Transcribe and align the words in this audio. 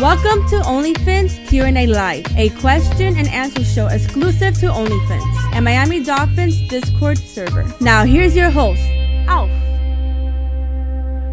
Welcome 0.00 0.46
to 0.48 0.56
OnlyFins 0.56 1.48
Q&A 1.48 1.86
Live, 1.86 2.26
a 2.36 2.50
question 2.60 3.16
and 3.16 3.26
answer 3.28 3.64
show 3.64 3.86
exclusive 3.86 4.52
to 4.58 4.66
OnlyFins 4.66 5.54
and 5.54 5.64
Miami 5.64 6.04
Dolphins 6.04 6.68
Discord 6.68 7.16
server. 7.16 7.64
Now 7.80 8.04
here's 8.04 8.36
your 8.36 8.50
host, 8.50 8.82
Alf. 9.26 9.48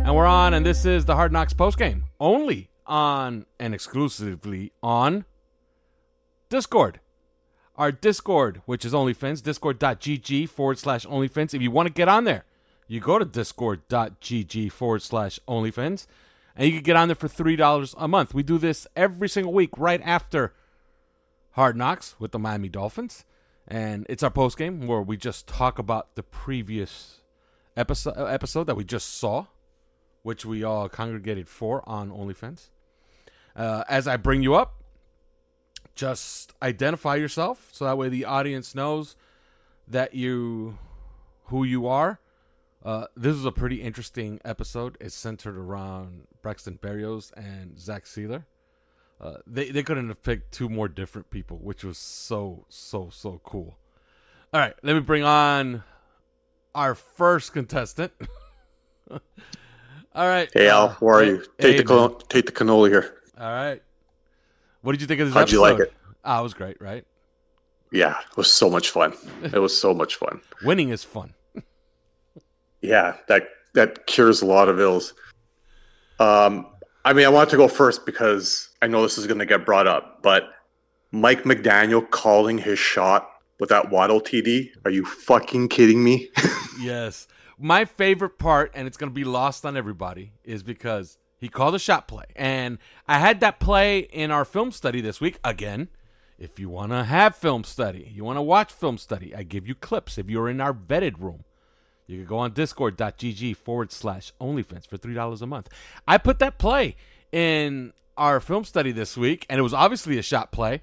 And 0.05 0.15
we're 0.15 0.25
on, 0.25 0.53
and 0.53 0.65
this 0.65 0.85
is 0.85 1.03
the 1.03 1.13
Hard 1.13 1.33
Knocks 1.33 1.53
postgame, 1.53 2.03
only 2.21 2.69
on 2.87 3.45
and 3.59 3.75
exclusively 3.75 4.71
on 4.81 5.25
Discord. 6.47 7.01
Our 7.75 7.91
Discord, 7.91 8.61
which 8.65 8.85
is 8.85 8.93
OnlyFins, 8.93 9.43
discord.gg 9.43 10.47
forward 10.47 10.79
slash 10.79 11.05
OnlyFins. 11.05 11.53
If 11.53 11.61
you 11.61 11.69
want 11.69 11.87
to 11.87 11.93
get 11.93 12.07
on 12.07 12.23
there, 12.23 12.45
you 12.87 13.01
go 13.01 13.19
to 13.19 13.25
discord.gg 13.25 14.71
forward 14.71 15.01
slash 15.01 15.37
OnlyFins 15.49 16.07
and 16.55 16.67
you 16.67 16.73
can 16.73 16.83
get 16.83 16.95
on 16.95 17.07
there 17.07 17.15
for 17.15 17.27
$3 17.27 17.95
a 17.97 18.07
month. 18.07 18.33
We 18.33 18.43
do 18.43 18.57
this 18.57 18.87
every 18.95 19.27
single 19.29 19.53
week 19.53 19.71
right 19.77 20.01
after 20.03 20.53
Hard 21.51 21.75
Knocks 21.75 22.15
with 22.19 22.31
the 22.31 22.39
Miami 22.39 22.69
Dolphins. 22.69 23.25
And 23.67 24.05
it's 24.09 24.23
our 24.23 24.29
post 24.29 24.57
game 24.57 24.87
where 24.87 25.01
we 25.01 25.17
just 25.17 25.47
talk 25.47 25.79
about 25.79 26.15
the 26.15 26.23
previous 26.23 27.21
episode 27.77 28.17
episode 28.17 28.65
that 28.65 28.75
we 28.75 28.83
just 28.83 29.17
saw, 29.17 29.47
which 30.21 30.45
we 30.45 30.63
all 30.63 30.89
congregated 30.89 31.47
for 31.47 31.87
on 31.87 32.11
OnlyFins. 32.11 32.69
Uh, 33.55 33.83
as 33.87 34.07
I 34.07 34.17
bring 34.17 34.43
you 34.43 34.53
up, 34.53 34.83
just 35.95 36.53
identify 36.61 37.15
yourself 37.15 37.69
so 37.71 37.85
that 37.85 37.97
way 37.97 38.09
the 38.09 38.25
audience 38.25 38.75
knows 38.75 39.15
that 39.87 40.13
you 40.13 40.77
who 41.45 41.63
you 41.63 41.87
are 41.87 42.19
uh, 42.83 43.07
this 43.15 43.35
is 43.35 43.45
a 43.45 43.51
pretty 43.51 43.81
interesting 43.81 44.39
episode. 44.43 44.97
It's 44.99 45.15
centered 45.15 45.57
around 45.57 46.27
Braxton 46.41 46.79
Berrios 46.81 47.31
and 47.37 47.79
Zach 47.79 48.03
Sieler. 48.03 48.43
Uh, 49.21 49.37
they 49.47 49.69
they 49.69 49.83
couldn't 49.83 50.09
have 50.09 50.21
picked 50.21 50.51
two 50.51 50.67
more 50.67 50.89
different 50.89 51.29
people, 51.29 51.57
which 51.57 51.83
was 51.83 51.97
so 51.97 52.65
so 52.67 53.09
so 53.09 53.39
cool. 53.43 53.77
All 54.53 54.59
right, 54.59 54.73
let 54.83 54.93
me 54.93 54.99
bring 54.99 55.23
on 55.23 55.83
our 56.75 56.93
first 56.93 57.53
contestant. 57.53 58.11
All 59.09 59.19
right. 60.27 60.49
Hey 60.53 60.67
Al, 60.67 60.89
how 60.89 61.07
are 61.07 61.23
you? 61.23 61.37
Take 61.59 61.77
hey, 61.77 61.83
the 61.83 62.23
take 62.27 62.45
the 62.47 62.51
cannoli 62.51 62.89
here. 62.89 63.15
All 63.39 63.51
right. 63.51 63.81
What 64.81 64.91
did 64.91 64.99
you 64.99 65.07
think 65.07 65.21
of 65.21 65.27
this 65.27 65.33
How'd 65.33 65.43
episode? 65.43 65.55
you 65.55 65.61
like 65.61 65.79
it? 65.79 65.93
Ah, 66.25 66.41
it 66.41 66.43
was 66.43 66.53
great, 66.53 66.81
right? 66.81 67.05
Yeah, 67.91 68.15
it 68.29 68.35
was 68.35 68.51
so 68.51 68.69
much 68.69 68.89
fun. 68.89 69.13
It 69.43 69.59
was 69.59 69.77
so 69.77 69.93
much 69.93 70.15
fun. 70.15 70.41
Winning 70.63 70.89
is 70.89 71.03
fun 71.05 71.33
yeah, 72.83 73.15
that 73.27 73.47
that 73.73 74.05
cures 74.05 74.41
a 74.41 74.45
lot 74.45 74.69
of 74.69 74.79
ills. 74.79 75.13
Um, 76.19 76.67
I 77.05 77.13
mean, 77.13 77.25
I 77.25 77.29
want 77.29 77.49
to 77.49 77.57
go 77.57 77.67
first 77.67 78.05
because 78.05 78.69
I 78.81 78.87
know 78.87 79.01
this 79.01 79.17
is 79.17 79.25
going 79.25 79.39
to 79.39 79.45
get 79.45 79.65
brought 79.65 79.87
up, 79.87 80.21
but 80.21 80.49
Mike 81.11 81.43
McDaniel 81.43 82.07
calling 82.07 82.57
his 82.57 82.77
shot 82.77 83.29
with 83.59 83.69
that 83.69 83.89
Waddle 83.89 84.21
TD. 84.21 84.69
Are 84.85 84.91
you 84.91 85.05
fucking 85.05 85.69
kidding 85.69 86.03
me? 86.03 86.29
yes. 86.79 87.27
My 87.57 87.85
favorite 87.85 88.37
part, 88.37 88.71
and 88.73 88.87
it's 88.87 88.97
going 88.97 89.09
to 89.09 89.13
be 89.13 89.23
lost 89.23 89.65
on 89.65 89.77
everybody, 89.77 90.33
is 90.43 90.63
because 90.63 91.17
he 91.37 91.49
called 91.49 91.75
a 91.75 91.79
shot 91.79 92.07
play. 92.07 92.25
And 92.35 92.77
I 93.07 93.19
had 93.19 93.39
that 93.41 93.59
play 93.59 93.99
in 93.99 94.31
our 94.31 94.45
film 94.45 94.71
study 94.71 95.01
this 95.01 95.21
week. 95.21 95.39
Again, 95.43 95.89
if 96.37 96.59
you 96.59 96.69
want 96.69 96.91
to 96.91 97.03
have 97.03 97.35
film 97.35 97.63
study, 97.63 98.11
you 98.13 98.23
want 98.23 98.37
to 98.37 98.41
watch 98.41 98.71
film 98.71 98.97
study, 98.97 99.35
I 99.35 99.43
give 99.43 99.67
you 99.67 99.75
clips 99.75 100.17
if 100.17 100.29
you're 100.29 100.49
in 100.49 100.61
our 100.61 100.73
vetted 100.73 101.19
room. 101.19 101.43
You 102.07 102.17
can 102.17 102.25
go 102.25 102.37
on 102.39 102.51
discord.gg 102.51 103.55
forward 103.57 103.91
slash 103.91 104.33
OnlyFins 104.41 104.87
for 104.87 104.97
$3 104.97 105.41
a 105.41 105.45
month. 105.45 105.69
I 106.07 106.17
put 106.17 106.39
that 106.39 106.57
play 106.57 106.95
in 107.31 107.93
our 108.17 108.39
film 108.39 108.63
study 108.65 108.91
this 108.91 109.17
week, 109.17 109.45
and 109.49 109.59
it 109.59 109.63
was 109.63 109.73
obviously 109.73 110.17
a 110.17 110.21
shot 110.21 110.51
play, 110.51 110.81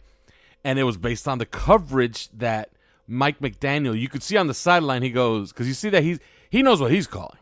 and 0.64 0.78
it 0.78 0.84
was 0.84 0.97
based 0.97 1.28
on 1.28 1.38
the 1.38 1.47
coverage 1.47 2.28
that 2.30 2.70
Mike 3.06 3.41
McDaniel, 3.41 3.98
you 3.98 4.09
could 4.09 4.22
see 4.22 4.36
on 4.36 4.47
the 4.47 4.54
sideline, 4.54 5.03
he 5.03 5.10
goes, 5.10 5.53
because 5.53 5.66
you 5.66 5.75
see 5.75 5.91
that 5.91 6.03
he's, 6.03 6.19
he 6.48 6.62
knows 6.62 6.80
what 6.80 6.91
he's 6.91 7.06
calling. 7.06 7.38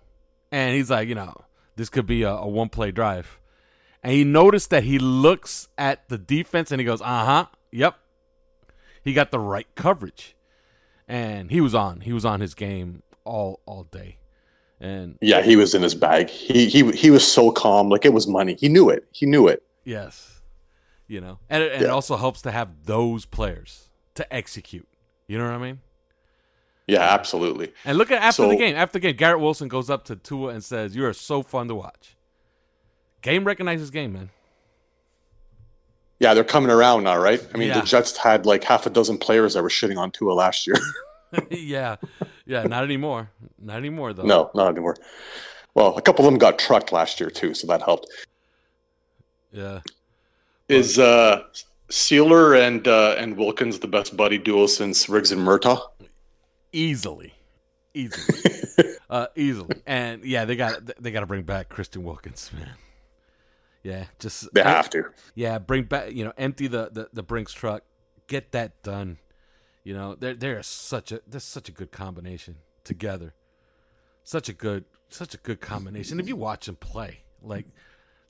And 0.50 0.74
he's 0.74 0.90
like, 0.90 1.08
you 1.08 1.14
know, 1.14 1.34
this 1.76 1.88
could 1.90 2.06
be 2.06 2.22
a, 2.22 2.30
a 2.30 2.48
one 2.48 2.70
play 2.70 2.90
drive. 2.90 3.38
And 4.02 4.12
he 4.12 4.24
noticed 4.24 4.70
that 4.70 4.84
he 4.84 4.98
looks 4.98 5.68
at 5.76 6.08
the 6.08 6.18
defense 6.18 6.70
and 6.70 6.80
he 6.80 6.86
goes, 6.86 7.02
uh 7.02 7.24
huh, 7.24 7.46
yep. 7.70 7.96
He 9.02 9.12
got 9.12 9.30
the 9.30 9.38
right 9.38 9.66
coverage. 9.74 10.36
And 11.06 11.50
he 11.50 11.60
was 11.60 11.74
on. 11.74 12.00
He 12.00 12.12
was 12.12 12.24
on 12.24 12.40
his 12.40 12.54
game 12.54 13.02
all 13.28 13.60
all 13.66 13.84
day. 13.84 14.16
And 14.80 15.18
yeah, 15.20 15.42
he 15.42 15.56
was 15.56 15.74
in 15.74 15.82
his 15.82 15.94
bag. 15.94 16.30
He 16.30 16.66
he 16.68 16.90
he 16.92 17.10
was 17.10 17.26
so 17.26 17.50
calm, 17.50 17.88
like 17.88 18.04
it 18.04 18.12
was 18.12 18.26
money. 18.26 18.56
He 18.58 18.68
knew 18.68 18.88
it. 18.90 19.06
He 19.12 19.26
knew 19.26 19.48
it. 19.48 19.62
Yes, 19.84 20.40
you 21.06 21.20
know, 21.20 21.38
and, 21.48 21.62
and 21.62 21.80
yeah. 21.82 21.88
it 21.88 21.90
also 21.90 22.16
helps 22.16 22.42
to 22.42 22.50
have 22.50 22.84
those 22.84 23.24
players 23.24 23.88
to 24.14 24.32
execute. 24.32 24.88
You 25.26 25.38
know 25.38 25.44
what 25.44 25.54
I 25.54 25.58
mean? 25.58 25.80
Yeah, 26.86 27.02
absolutely. 27.02 27.72
And 27.84 27.98
look 27.98 28.10
at 28.10 28.22
after 28.22 28.42
so, 28.42 28.48
the 28.48 28.56
game. 28.56 28.76
After 28.76 28.94
the 28.94 29.00
game, 29.00 29.16
Garrett 29.16 29.40
Wilson 29.40 29.68
goes 29.68 29.90
up 29.90 30.04
to 30.06 30.16
Tua 30.16 30.48
and 30.50 30.64
says, 30.64 30.94
"You 30.94 31.04
are 31.06 31.12
so 31.12 31.42
fun 31.42 31.68
to 31.68 31.74
watch." 31.74 32.16
Game 33.20 33.44
recognizes 33.44 33.90
game, 33.90 34.12
man. 34.12 34.30
Yeah, 36.20 36.34
they're 36.34 36.44
coming 36.44 36.70
around 36.70 37.04
now, 37.04 37.18
right? 37.18 37.44
I 37.54 37.58
mean, 37.58 37.68
yeah. 37.68 37.80
the 37.80 37.86
Jets 37.86 38.16
had 38.16 38.46
like 38.46 38.64
half 38.64 38.86
a 38.86 38.90
dozen 38.90 39.18
players 39.18 39.54
that 39.54 39.62
were 39.62 39.68
shitting 39.68 39.98
on 39.98 40.10
Tua 40.10 40.32
last 40.32 40.66
year. 40.66 40.76
yeah, 41.50 41.96
yeah, 42.46 42.62
not 42.64 42.84
anymore. 42.84 43.30
Not 43.58 43.76
anymore 43.76 44.12
though. 44.12 44.24
No, 44.24 44.50
not 44.54 44.70
anymore. 44.70 44.96
Well, 45.74 45.96
a 45.96 46.02
couple 46.02 46.24
of 46.24 46.30
them 46.32 46.38
got 46.38 46.58
trucked 46.58 46.92
last 46.92 47.20
year 47.20 47.30
too, 47.30 47.54
so 47.54 47.66
that 47.66 47.82
helped. 47.82 48.08
Yeah. 49.52 49.80
Is 50.68 50.98
uh 50.98 51.44
Sieler 51.90 52.60
and 52.60 52.86
uh 52.86 53.14
and 53.18 53.36
Wilkins 53.36 53.78
the 53.78 53.88
best 53.88 54.16
buddy 54.16 54.38
duo 54.38 54.66
since 54.66 55.08
Riggs 55.08 55.32
and 55.32 55.40
Murtaugh? 55.46 55.80
Easily. 56.72 57.34
Easily. 57.94 58.94
uh 59.10 59.26
easily. 59.36 59.76
And 59.86 60.24
yeah, 60.24 60.44
they 60.44 60.56
got 60.56 60.84
they 61.00 61.10
got 61.10 61.20
to 61.20 61.26
bring 61.26 61.42
back 61.42 61.68
Christian 61.68 62.04
Wilkins, 62.04 62.50
man. 62.52 62.74
Yeah, 63.82 64.04
just 64.18 64.52
they 64.52 64.62
have 64.62 64.90
to. 64.90 65.04
Yeah, 65.34 65.58
bring 65.58 65.84
back, 65.84 66.12
you 66.12 66.24
know, 66.24 66.32
empty 66.36 66.66
the 66.66 66.90
the, 66.92 67.08
the 67.12 67.22
Brinks 67.22 67.52
truck. 67.52 67.84
Get 68.26 68.52
that 68.52 68.82
done. 68.82 69.18
You 69.88 69.94
know, 69.94 70.14
they're 70.14 70.34
they're 70.34 70.62
such 70.62 71.12
a 71.12 71.22
they're 71.26 71.40
such 71.40 71.70
a 71.70 71.72
good 71.72 71.92
combination 71.92 72.56
together. 72.84 73.32
Such 74.22 74.50
a 74.50 74.52
good 74.52 74.84
such 75.08 75.32
a 75.32 75.38
good 75.38 75.62
combination. 75.62 76.20
If 76.20 76.28
you 76.28 76.36
watch 76.36 76.66
them 76.66 76.76
play, 76.76 77.20
like 77.40 77.64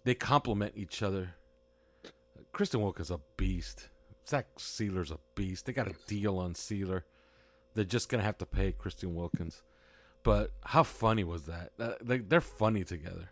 they 0.05 0.15
complement 0.15 0.75
each 0.77 1.03
other. 1.03 1.31
Christian 2.53 2.81
Wilkins 2.81 3.11
a 3.11 3.19
beast. 3.37 3.89
Zach 4.25 4.47
Sieler's 4.57 5.11
a 5.11 5.19
beast. 5.35 5.67
They 5.67 5.73
got 5.73 5.89
a 5.89 5.95
deal 6.07 6.39
on 6.39 6.55
Sieler. 6.55 7.03
They're 7.75 7.85
just 7.85 8.09
gonna 8.09 8.23
have 8.23 8.39
to 8.39 8.47
pay 8.47 8.71
Christian 8.71 9.17
Wilkins. 9.17 9.63
But 10.23 10.53
how 10.63 10.85
funny 10.85 11.25
was 11.25 11.47
that? 11.47 11.73
Uh, 11.77 11.95
they, 12.01 12.19
they're 12.19 12.41
funny 12.41 12.85
together. 12.85 13.31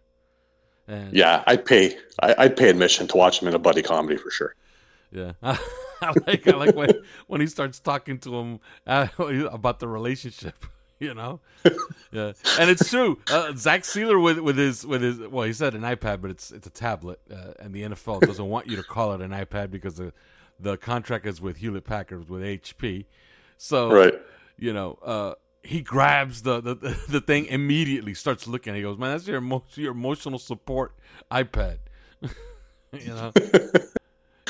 And 0.89 1.15
yeah, 1.15 1.45
I'd 1.47 1.65
pay. 1.65 1.97
I, 2.21 2.47
would 2.47 2.57
pay 2.57 2.71
admission 2.71 3.07
to 3.07 3.17
watch 3.17 3.39
them 3.39 3.49
in 3.49 3.55
a 3.55 3.61
buddy 3.61 3.83
comedy 3.83 4.17
for 4.17 4.33
sure. 4.33 4.57
Yeah, 5.13 5.35
I 6.03 6.13
like 6.27 6.47
I 6.47 6.53
like 6.57 6.75
when 6.77 6.91
when 7.27 7.41
he 7.41 7.47
starts 7.47 7.79
talking 7.81 8.19
to 8.21 8.35
him 8.37 8.61
uh, 8.87 9.09
about 9.19 9.79
the 9.81 9.89
relationship. 9.89 10.65
you 11.01 11.13
know, 11.13 11.41
yeah, 12.11 12.33
and 12.59 12.71
it's 12.71 12.89
true. 12.89 13.19
Uh, 13.31 13.53
Zach 13.55 13.83
Sieler 13.83 14.23
with 14.23 14.39
with 14.39 14.57
his 14.57 14.87
with 14.87 15.03
his 15.03 15.19
well, 15.19 15.47
he 15.47 15.53
said 15.53 15.75
an 15.75 15.83
iPad, 15.83 16.23
but 16.23 16.31
it's 16.31 16.51
it's 16.51 16.67
a 16.67 16.71
tablet, 16.71 17.21
uh, 17.31 17.53
and 17.61 17.75
the 17.75 17.83
NFL 17.83 18.21
doesn't 18.23 18.49
want 18.49 18.67
you 18.67 18.77
to 18.77 18.83
call 18.83 19.13
it 19.13 19.21
an 19.21 19.31
iPad 19.33 19.71
because 19.71 19.97
the 19.97 20.13
the 20.59 20.79
contract 20.79 21.27
is 21.27 21.39
with 21.41 21.59
Hewlett 21.59 21.85
Packard 21.85 22.31
with 22.31 22.43
HP. 22.43 23.05
So 23.59 23.91
Right. 23.91 24.15
you 24.59 24.73
know, 24.73 24.99
uh, 25.03 25.35
he 25.63 25.83
grabs 25.83 26.43
the, 26.43 26.61
the 26.63 26.75
the 27.09 27.21
thing 27.21 27.45
immediately, 27.47 28.15
starts 28.15 28.47
looking. 28.47 28.75
He 28.75 28.81
goes, 28.81 28.97
"Man, 28.97 29.11
that's 29.11 29.27
your 29.27 29.39
emo- 29.39 29.65
your 29.75 29.93
emotional 29.93 30.39
support 30.39 30.95
iPad." 31.31 31.79
you 32.23 33.09
know. 33.09 33.33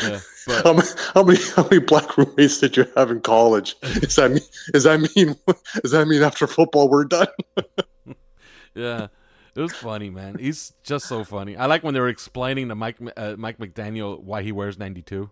Yeah, 0.02 0.20
but 0.46 0.64
How 0.64 0.72
many, 0.74 0.88
how 1.14 1.22
many 1.22 1.38
how 1.54 1.62
many 1.64 1.78
black 1.78 2.16
roommates 2.18 2.58
did 2.58 2.76
you 2.76 2.86
have 2.96 3.10
in 3.10 3.20
college? 3.20 3.76
Does 3.80 4.16
that 4.16 4.30
mean 4.30 4.40
does 4.72 4.84
that 4.84 5.00
mean 5.00 5.36
does 5.82 5.90
that 5.92 6.06
mean 6.06 6.22
after 6.22 6.46
football 6.46 6.88
we're 6.88 7.04
done? 7.04 7.28
yeah, 8.74 9.08
it 9.54 9.60
was 9.60 9.72
funny, 9.72 10.10
man. 10.10 10.38
He's 10.38 10.72
just 10.82 11.06
so 11.06 11.24
funny. 11.24 11.56
I 11.56 11.66
like 11.66 11.82
when 11.82 11.94
they 11.94 12.00
were 12.00 12.08
explaining 12.08 12.68
to 12.68 12.74
Mike 12.74 12.96
uh, 13.16 13.36
Mike 13.38 13.58
McDaniel 13.58 14.20
why 14.22 14.42
he 14.42 14.52
wears 14.52 14.78
ninety 14.78 15.02
two. 15.02 15.30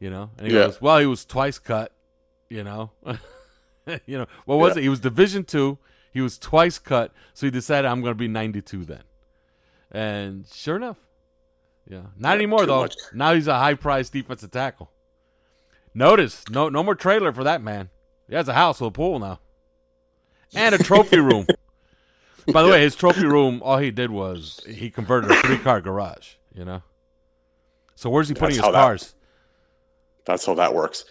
You 0.00 0.10
know, 0.10 0.30
and 0.38 0.46
he 0.46 0.52
Yeah. 0.52 0.66
goes, 0.66 0.80
"Well, 0.80 0.98
he 1.00 1.06
was 1.06 1.24
twice 1.24 1.58
cut." 1.58 1.92
You 2.48 2.62
know, 2.64 2.92
you 4.06 4.18
know 4.18 4.26
what 4.44 4.56
was 4.56 4.76
Yeah. 4.76 4.80
it? 4.80 4.82
He 4.84 4.88
was 4.88 5.00
Division 5.00 5.44
two. 5.44 5.78
He 6.12 6.20
was 6.20 6.38
twice 6.38 6.78
cut, 6.78 7.12
so 7.34 7.46
he 7.46 7.50
decided 7.50 7.88
I'm 7.88 8.00
going 8.02 8.12
to 8.14 8.18
be 8.18 8.28
ninety 8.28 8.62
two 8.62 8.84
then. 8.84 9.02
And 9.90 10.46
sure 10.46 10.76
enough, 10.76 10.98
yeah, 11.88 12.02
not 12.16 12.36
anymore 12.36 12.66
though. 12.66 12.82
much. 12.82 12.96
Now 13.12 13.34
he's 13.34 13.46
a 13.48 13.58
high 13.58 13.74
priced 13.74 14.12
defensive 14.12 14.50
tackle. 14.50 14.90
Notice, 15.94 16.44
no, 16.50 16.68
no 16.68 16.82
more 16.82 16.94
trailer 16.94 17.32
for 17.32 17.44
that 17.44 17.62
man. 17.62 17.90
He 18.28 18.34
has 18.34 18.46
a 18.48 18.54
house 18.54 18.80
with 18.80 18.88
a 18.88 18.92
pool 18.92 19.18
now, 19.18 19.40
and 20.54 20.74
a 20.74 20.78
trophy 20.78 21.18
room. 21.18 21.46
By 22.52 22.62
the 22.62 22.68
way, 22.70 22.80
his 22.82 22.94
trophy 22.96 23.26
room, 23.26 23.60
all 23.62 23.78
he 23.78 23.90
did 23.90 24.10
was 24.10 24.60
he 24.68 24.90
converted 24.90 25.30
a 25.30 25.34
three 25.42 25.58
car 25.58 25.80
garage. 25.80 26.34
You 26.54 26.64
know. 26.64 26.82
So 27.94 28.10
where's 28.10 28.28
he 28.28 28.34
putting 28.34 28.48
That's 28.48 28.56
his 28.56 28.64
how 28.64 28.70
that- 28.72 28.78
cars? 28.82 29.14
That's 30.24 30.44
how 30.46 30.54
that 30.54 30.74
works. 30.74 31.04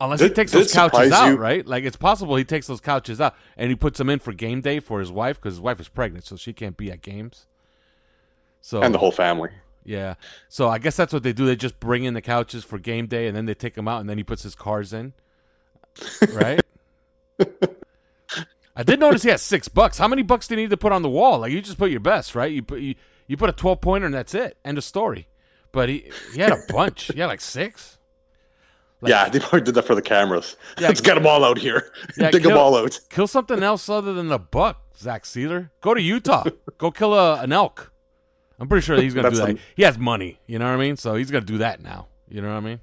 Unless 0.00 0.20
he 0.20 0.28
takes 0.28 0.50
those 0.50 0.72
couches 0.72 1.12
out, 1.12 1.28
you- 1.28 1.36
right? 1.36 1.64
Like 1.64 1.84
it's 1.84 1.96
possible 1.96 2.34
he 2.36 2.44
takes 2.44 2.66
those 2.66 2.80
couches 2.80 3.20
out 3.20 3.34
and 3.56 3.70
he 3.70 3.76
puts 3.76 3.96
them 3.98 4.10
in 4.10 4.18
for 4.18 4.32
game 4.32 4.60
day 4.60 4.80
for 4.80 4.98
his 5.00 5.10
wife 5.12 5.36
because 5.40 5.54
his 5.54 5.60
wife 5.60 5.78
is 5.80 5.88
pregnant, 5.88 6.24
so 6.26 6.36
she 6.36 6.52
can't 6.52 6.76
be 6.76 6.90
at 6.90 7.00
games. 7.00 7.46
So 8.60 8.82
And 8.82 8.92
the 8.92 8.98
whole 8.98 9.12
family. 9.12 9.50
Yeah, 9.84 10.14
so 10.48 10.68
I 10.68 10.78
guess 10.78 10.96
that's 10.96 11.12
what 11.12 11.22
they 11.22 11.32
do. 11.34 11.44
They 11.44 11.56
just 11.56 11.78
bring 11.78 12.04
in 12.04 12.14
the 12.14 12.22
couches 12.22 12.64
for 12.64 12.78
game 12.78 13.06
day 13.06 13.26
and 13.26 13.36
then 13.36 13.44
they 13.44 13.54
take 13.54 13.74
them 13.74 13.86
out 13.86 14.00
and 14.00 14.08
then 14.08 14.16
he 14.16 14.24
puts 14.24 14.42
his 14.42 14.54
cars 14.54 14.92
in, 14.94 15.12
right? 16.32 16.60
I 18.76 18.82
did 18.82 18.98
notice 18.98 19.22
he 19.22 19.30
has 19.30 19.42
six 19.42 19.68
bucks. 19.68 19.98
How 19.98 20.08
many 20.08 20.22
bucks 20.22 20.48
do 20.48 20.54
you 20.54 20.60
need 20.60 20.70
to 20.70 20.76
put 20.76 20.90
on 20.92 21.02
the 21.02 21.08
wall? 21.10 21.40
Like 21.40 21.52
you 21.52 21.60
just 21.60 21.78
put 21.78 21.90
your 21.90 22.00
best, 22.00 22.34
right? 22.34 22.50
You 22.50 22.62
put 22.62 22.80
you, 22.80 22.94
you 23.26 23.36
put 23.36 23.48
a 23.50 23.52
twelve 23.52 23.80
pointer 23.80 24.06
and 24.06 24.14
that's 24.14 24.34
it. 24.34 24.56
End 24.64 24.78
of 24.78 24.84
story. 24.84 25.28
But 25.70 25.88
he 25.88 26.10
he 26.34 26.40
had 26.40 26.52
a 26.52 26.60
bunch. 26.72 27.10
he 27.12 27.20
had 27.20 27.26
like 27.26 27.40
six. 27.40 27.98
Like- 29.00 29.10
yeah, 29.10 29.28
they 29.28 29.38
probably 29.38 29.60
did 29.60 29.74
that 29.74 29.84
for 29.84 29.94
the 29.94 30.02
cameras. 30.02 30.56
Yeah, 30.80 30.88
Let's 30.88 31.00
get 31.00 31.14
them 31.14 31.26
all 31.26 31.44
out 31.44 31.58
here. 31.58 31.92
Yeah, 32.16 32.30
Dig 32.32 32.42
them 32.42 32.56
all 32.56 32.74
out. 32.76 32.98
Kill 33.10 33.26
something 33.26 33.62
else 33.62 33.88
other 33.88 34.12
than 34.14 34.32
a 34.32 34.38
buck, 34.38 34.82
Zach 34.96 35.24
Sieler. 35.24 35.70
Go 35.80 35.94
to 35.94 36.00
Utah. 36.02 36.44
Go 36.78 36.90
kill 36.90 37.14
a, 37.14 37.40
an 37.42 37.52
elk. 37.52 37.92
I'm 38.58 38.68
pretty 38.68 38.84
sure 38.84 39.00
he's 39.00 39.14
gonna 39.14 39.30
do 39.30 39.36
that. 39.36 39.46
some- 39.48 39.58
He 39.76 39.82
has 39.82 39.98
money, 39.98 40.38
you 40.46 40.58
know 40.58 40.66
what 40.66 40.72
I 40.74 40.76
mean? 40.76 40.96
So 40.96 41.14
he's 41.14 41.30
gonna 41.30 41.44
do 41.44 41.58
that 41.58 41.82
now. 41.82 42.06
You 42.28 42.40
know 42.40 42.48
what 42.48 42.56
I 42.56 42.60
mean? 42.60 42.80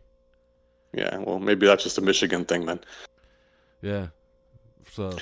Yeah, 0.93 1.17
well, 1.19 1.39
maybe 1.39 1.65
that's 1.65 1.83
just 1.83 1.97
a 1.97 2.01
Michigan 2.01 2.43
thing 2.45 2.65
then. 2.65 2.79
Yeah. 3.81 4.07
So, 4.91 5.17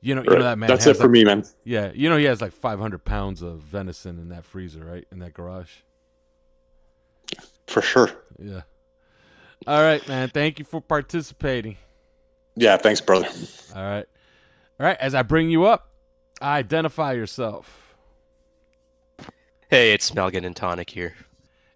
you 0.00 0.14
know, 0.14 0.22
you 0.22 0.30
know 0.30 0.42
that 0.42 0.58
man. 0.58 0.68
That's 0.68 0.86
it 0.86 0.96
for 0.96 1.02
like- 1.04 1.10
me, 1.10 1.24
man. 1.24 1.44
Yeah, 1.64 1.90
you 1.94 2.08
know 2.08 2.16
he 2.16 2.24
has 2.24 2.40
like 2.40 2.52
500 2.52 3.04
pounds 3.04 3.42
of 3.42 3.60
venison 3.60 4.18
in 4.18 4.28
that 4.28 4.44
freezer, 4.44 4.84
right? 4.84 5.06
In 5.10 5.18
that 5.18 5.34
garage. 5.34 5.70
For 7.66 7.82
sure. 7.82 8.10
Yeah. 8.38 8.62
All 9.66 9.82
right, 9.82 10.06
man. 10.08 10.28
Thank 10.30 10.58
you 10.58 10.64
for 10.64 10.80
participating. 10.80 11.76
Yeah, 12.56 12.76
thanks, 12.76 13.00
brother. 13.00 13.28
All 13.76 13.82
right. 13.82 14.06
All 14.78 14.86
right. 14.86 14.96
As 14.98 15.14
I 15.14 15.22
bring 15.22 15.50
you 15.50 15.64
up, 15.64 15.92
identify 16.42 17.12
yourself. 17.12 17.89
Hey, 19.70 19.92
it's 19.92 20.10
Malgan 20.10 20.44
and 20.44 20.56
Tonic 20.56 20.90
here. 20.90 21.14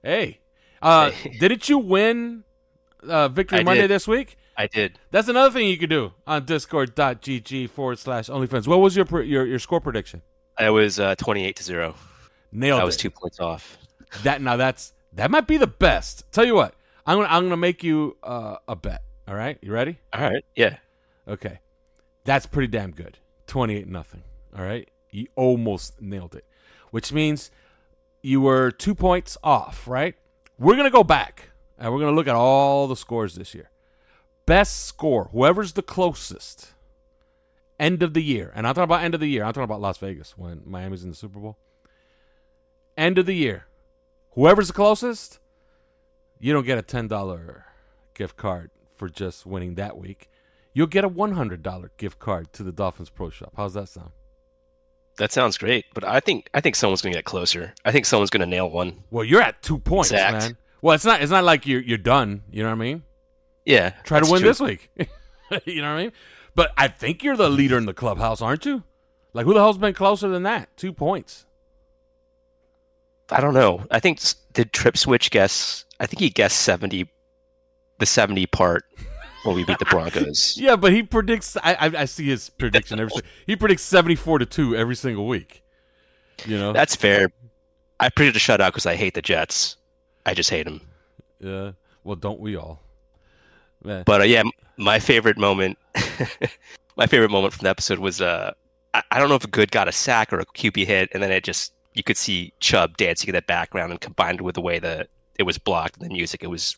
Hey, 0.03 0.41
uh, 0.83 1.11
Hey. 1.13 1.37
didn't 1.41 1.69
you 1.69 1.79
win 1.79 2.43
uh, 3.07 3.29
Victory 3.29 3.61
I 3.61 3.63
Monday 3.63 3.83
did. 3.83 3.91
this 3.91 4.09
week? 4.09 4.37
I 4.57 4.67
did. 4.67 4.99
That's 5.13 5.29
another 5.29 5.53
thing 5.53 5.69
you 5.69 5.77
could 5.79 5.91
do 5.91 6.13
on 6.27 6.45
discord.gg 6.45 7.71
forward 7.71 7.99
slash 8.01 8.27
OnlyFins. 8.29 8.67
What 8.67 8.81
was 8.81 8.97
your 8.97 9.07
your 9.23 9.47
your 9.47 9.59
score 9.61 9.81
prediction? 9.81 10.23
I 10.59 10.71
was 10.71 10.99
uh, 10.99 11.15
28 11.17 11.57
to 11.57 11.63
0. 11.63 11.95
Nailed 12.51 12.81
I 12.81 12.85
was 12.85 12.97
it. 12.97 12.99
two 12.99 13.11
points 13.11 13.39
off. 13.41 13.79
That 14.23 14.41
now 14.43 14.57
that's 14.57 14.93
that 15.13 15.31
might 15.31 15.47
be 15.47 15.57
the 15.57 15.67
best. 15.67 16.25
Tell 16.33 16.45
you 16.45 16.55
what, 16.55 16.75
I'm 17.07 17.19
gonna 17.19 17.29
I'm 17.29 17.45
gonna 17.45 17.57
make 17.57 17.83
you 17.85 18.17
uh, 18.23 18.57
a 18.69 18.75
bet. 18.77 19.03
All 19.27 19.35
right, 19.35 19.57
you 19.63 19.73
ready? 19.73 19.99
All 20.13 20.21
right. 20.21 20.45
Yeah. 20.57 20.77
Okay, 21.27 21.61
that's 22.25 22.47
pretty 22.47 22.69
damn 22.69 22.91
good. 22.93 23.19
Twenty 23.47 23.77
eight 23.77 23.89
nothing. 23.89 24.23
All 24.57 24.65
right, 24.65 24.89
you 25.11 25.27
almost 25.35 26.01
nailed 26.01 26.37
it, 26.37 26.45
which 26.93 27.13
means 27.13 27.51
you 28.25 28.41
were 28.41 28.71
two 28.71 28.95
points 28.95 29.37
off. 29.45 29.87
Right? 29.87 30.17
We're 30.59 30.77
gonna 30.77 30.91
go 30.91 31.05
back 31.05 31.51
and 31.79 31.93
we're 31.93 32.01
gonna 32.01 32.17
look 32.17 32.29
at 32.29 32.35
all 32.35 32.89
the 32.89 32.97
scores 32.97 33.35
this 33.35 33.55
year. 33.55 33.71
Best 34.47 34.85
score, 34.87 35.29
whoever's 35.33 35.75
the 35.75 35.83
closest. 35.83 36.73
End 37.79 38.03
of 38.03 38.15
the 38.15 38.23
year, 38.23 38.53
and 38.55 38.67
I'm 38.67 38.75
talking 38.75 38.85
about 38.85 39.03
end 39.03 39.15
of 39.15 39.21
the 39.21 39.29
year. 39.29 39.43
I'm 39.43 39.53
talking 39.53 39.65
about 39.65 39.81
Las 39.81 39.99
Vegas 39.99 40.39
when 40.39 40.63
Miami's 40.65 41.03
in 41.03 41.11
the 41.11 41.17
Super 41.17 41.41
Bowl. 41.41 41.59
End 42.97 43.19
of 43.19 43.27
the 43.27 43.35
year, 43.35 43.67
whoever's 44.33 44.69
the 44.69 44.75
closest, 44.75 45.41
you 46.39 46.53
don't 46.53 46.65
get 46.65 46.79
a 46.79 46.83
ten 46.83 47.09
dollar 47.09 47.65
gift 48.15 48.37
card 48.37 48.71
for 48.97 49.09
just 49.09 49.45
winning 49.45 49.75
that 49.75 49.97
week. 49.97 50.31
You'll 50.73 50.87
get 50.87 51.05
a 51.05 51.09
one 51.09 51.33
hundred 51.33 51.65
dollar 51.65 51.91
gift 51.97 52.21
card 52.21 52.53
to 52.53 52.63
the 52.63 52.71
Dolphins 52.73 53.11
Pro 53.11 53.29
Shop. 53.29 53.53
How's 53.57 53.75
that 53.75 53.89
sound? 53.89 54.13
That 55.19 55.31
sounds 55.31 55.57
great, 55.59 55.85
but 55.95 56.05
I 56.05 56.19
think 56.21 56.51
I 56.55 56.61
think 56.61 56.75
someone's 56.75 57.03
going 57.03 57.13
to 57.13 57.19
get 57.19 57.25
closer. 57.25 57.73
I 57.85 57.93
think 57.93 58.05
someone's 58.05 58.31
going 58.31 58.41
to 58.41 58.47
nail 58.47 58.69
one. 58.69 59.05
Well, 59.11 59.25
you're 59.25 59.43
at 59.43 59.63
two 59.63 59.79
points, 59.79 60.11
Exact. 60.11 60.33
man. 60.33 60.57
Well, 60.83 60.95
it's 60.95 61.05
not. 61.05 61.23
It's 61.23 61.31
not 61.31 61.45
like 61.45 61.67
you're 61.67 61.81
you're 61.81 61.99
done. 61.99 62.43
You 62.51 62.63
know 62.63 62.71
what 62.71 62.77
I 62.77 62.79
mean? 62.79 63.03
Yeah. 63.65 63.91
Try 64.05 64.21
to 64.21 64.31
win 64.31 64.41
true. 64.41 64.51
this 64.51 64.61
week. 64.61 64.91
you 65.65 65.83
know 65.83 65.93
what 65.95 66.01
I 66.01 66.03
mean? 66.03 66.13
But 66.55 66.73
I 66.77 66.89
think 66.89 67.23
you're 67.23 67.37
the 67.37 67.49
leader 67.49 67.79
in 67.79 67.87
the 67.87 67.95
clubhouse, 67.95 68.43
aren't 68.43 68.67
you? 68.67 68.83
Like 69.33 69.47
who 69.47 69.55
the 69.55 69.61
hell's 69.61 69.79
been 69.79 69.95
closer 69.95 70.29
than 70.29 70.43
that? 70.43 70.77
Two 70.77 70.93
points. 70.93 71.47
I 73.31 73.41
don't 73.41 73.55
know. 73.55 73.85
I 73.91 74.01
think 74.01 74.21
did 74.53 74.73
Trip 74.73 74.97
Switch 74.97 75.31
guess? 75.31 75.85
I 75.99 76.07
think 76.07 76.21
he 76.21 76.29
guessed 76.31 76.59
70 76.61 77.09
the 77.99 78.07
70 78.07 78.47
part 78.47 78.85
when 79.45 79.57
we 79.57 79.65
beat 79.65 79.79
the 79.79 79.85
Broncos. 79.85 80.57
Yeah, 80.61 80.77
but 80.77 80.93
he 80.93 81.03
predicts. 81.03 81.57
I 81.63 81.75
I, 81.75 81.87
I 82.01 82.05
see 82.07 82.27
his 82.27 82.51
prediction 82.51 82.99
every. 83.01 83.13
He 83.47 83.57
predicts 83.57 83.83
seventy 83.83 84.17
four 84.17 84.39
to 84.39 84.47
two 84.47 84.75
every 84.77 84.97
single 84.97 85.27
week. 85.27 85.63
You 86.47 86.59
know. 86.59 86.73
That's 86.73 86.97
fair. 86.97 87.29
I 88.01 88.09
predicted 88.09 88.43
a 88.43 88.45
shutout 88.45 88.69
because 88.69 88.87
I 88.87 88.97
hate 88.97 89.15
the 89.15 89.23
Jets. 89.23 89.77
I 90.27 90.35
just 90.35 90.51
hate 90.51 90.65
them. 90.65 90.81
yeah. 91.41 91.73
Well, 92.03 92.17
don't 92.17 92.41
we 92.41 92.57
all? 92.57 92.83
Man. 93.83 94.03
But 94.05 94.23
uh, 94.23 94.25
yeah, 94.25 94.43
my 94.77 94.99
favorite 94.99 95.39
moment, 95.39 95.79
my 96.97 97.07
favorite 97.07 97.31
moment 97.31 97.55
from 97.55 97.65
the 97.65 97.71
episode 97.71 97.99
was 97.99 98.21
uh, 98.21 98.53
I, 98.95 99.03
I 99.13 99.19
don't 99.19 99.29
know 99.29 99.37
if 99.37 99.45
a 99.45 99.49
good 99.49 99.71
got 99.71 99.89
a 99.89 99.93
sack 99.93 100.33
or 100.33 100.41
a 100.41 100.47
QB 100.47 100.87
hit, 100.87 101.11
and 101.13 101.23
then 101.23 101.31
it 101.31 101.45
just 101.45 101.73
you 101.95 102.03
could 102.03 102.17
see 102.17 102.53
Chubb 102.61 102.97
dancing 102.97 103.29
in 103.29 103.35
the 103.35 103.43
background, 103.43 103.93
and 103.93 104.01
combined 104.01 104.41
with 104.41 104.55
the 104.55 104.61
way 104.61 104.79
that 104.79 105.09
it 105.39 105.45
was 105.45 105.59
blocked 105.59 106.01
and 106.01 106.11
the 106.11 106.13
music, 106.13 106.43
it 106.43 106.49
was 106.49 106.77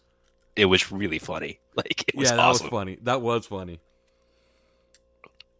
it 0.56 0.66
was 0.66 0.90
really 0.90 1.18
funny. 1.18 1.60
Like 1.76 2.08
it 2.08 2.16
was 2.16 2.30
yeah, 2.30 2.36
that 2.36 2.42
awesome. 2.42 2.64
was 2.64 2.70
funny. 2.70 2.98
That 3.02 3.20
was 3.20 3.46
funny. 3.46 3.80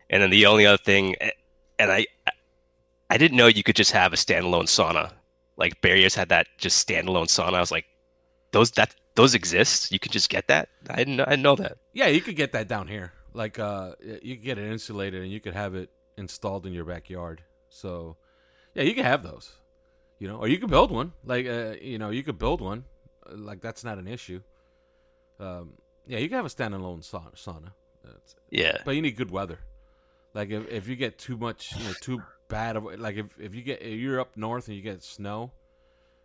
And 0.09 0.23
then 0.23 0.31
the 0.31 0.47
only 0.47 0.65
other 0.65 0.79
thing, 0.79 1.15
and 1.79 1.93
I 1.93 2.07
I 3.11 3.19
didn't 3.19 3.37
know 3.37 3.49
you 3.49 3.63
could 3.63 3.77
just 3.77 3.93
have 3.93 4.15
a 4.15 4.17
standalone 4.17 4.65
sauna. 4.65 5.13
Like 5.59 5.83
Berrios 5.83 6.15
had 6.15 6.31
that 6.31 6.47
just 6.57 6.89
standalone 6.89 7.27
sauna. 7.27 7.53
I 7.53 7.61
was 7.61 7.71
like, 7.71 7.85
those 8.53 8.71
that 8.73 8.95
those 9.17 9.35
exist. 9.35 9.91
You 9.91 9.99
can 9.99 10.13
just 10.13 10.31
get 10.31 10.47
that. 10.49 10.69
I 10.89 10.97
didn't 10.97 11.17
know, 11.17 11.25
I 11.27 11.31
didn't 11.31 11.43
know 11.43 11.57
that. 11.57 11.79
Yeah, 11.93 12.07
you 12.07 12.21
could 12.21 12.37
get 12.37 12.53
that 12.53 12.69
down 12.69 12.87
here. 12.87 13.13
Like, 13.33 13.59
uh, 13.59 13.93
you 14.23 14.37
could 14.37 14.45
get 14.45 14.59
it 14.59 14.71
insulated 14.71 15.23
and 15.23 15.31
you 15.31 15.41
could 15.41 15.55
have 15.55 15.75
it 15.75 15.91
installed 16.17 16.67
in 16.67 16.73
your 16.73 16.85
backyard. 16.85 17.43
So, 17.69 18.17
yeah, 18.75 18.85
you 18.85 18.95
can 18.95 19.05
have 19.05 19.23
those. 19.23 19.53
You 20.19 20.29
know, 20.29 20.37
or 20.37 20.49
you 20.49 20.59
could 20.59 20.71
build 20.71 20.91
one. 20.91 21.13
Like, 21.25 21.47
uh, 21.47 21.75
you 21.81 21.99
know, 21.99 22.11
you 22.11 22.23
could 22.23 22.39
build 22.39 22.61
one. 22.61 22.85
Like, 23.31 23.61
that's 23.61 23.85
not 23.85 23.99
an 23.99 24.07
issue. 24.07 24.41
Um, 25.39 25.73
yeah, 26.07 26.19
you 26.19 26.29
can 26.29 26.37
have 26.37 26.47
a 26.47 26.49
standalone 26.49 27.01
sauna. 27.09 27.35
sauna. 27.35 27.73
That's- 28.05 28.35
Yeah. 28.51 28.79
but 28.85 28.95
you 28.95 29.03
need 29.03 29.17
good 29.17 29.31
weather. 29.31 29.59
Like, 30.35 30.51
if, 30.51 30.69
if 30.69 30.89
you 30.89 30.97
get 30.97 31.19
too 31.19 31.37
much, 31.37 31.75
you 31.77 31.85
know, 31.85 31.93
too 32.01 32.23
bad 32.49 32.77
of 32.77 32.85
like 33.01 33.17
if, 33.17 33.27
if 33.41 33.55
you 33.55 33.63
get 33.63 33.83
if 33.83 33.99
you're 33.99 34.21
up 34.21 34.37
north 34.37 34.69
and 34.69 34.77
you 34.77 34.83
get 34.83 35.03
snow, 35.03 35.51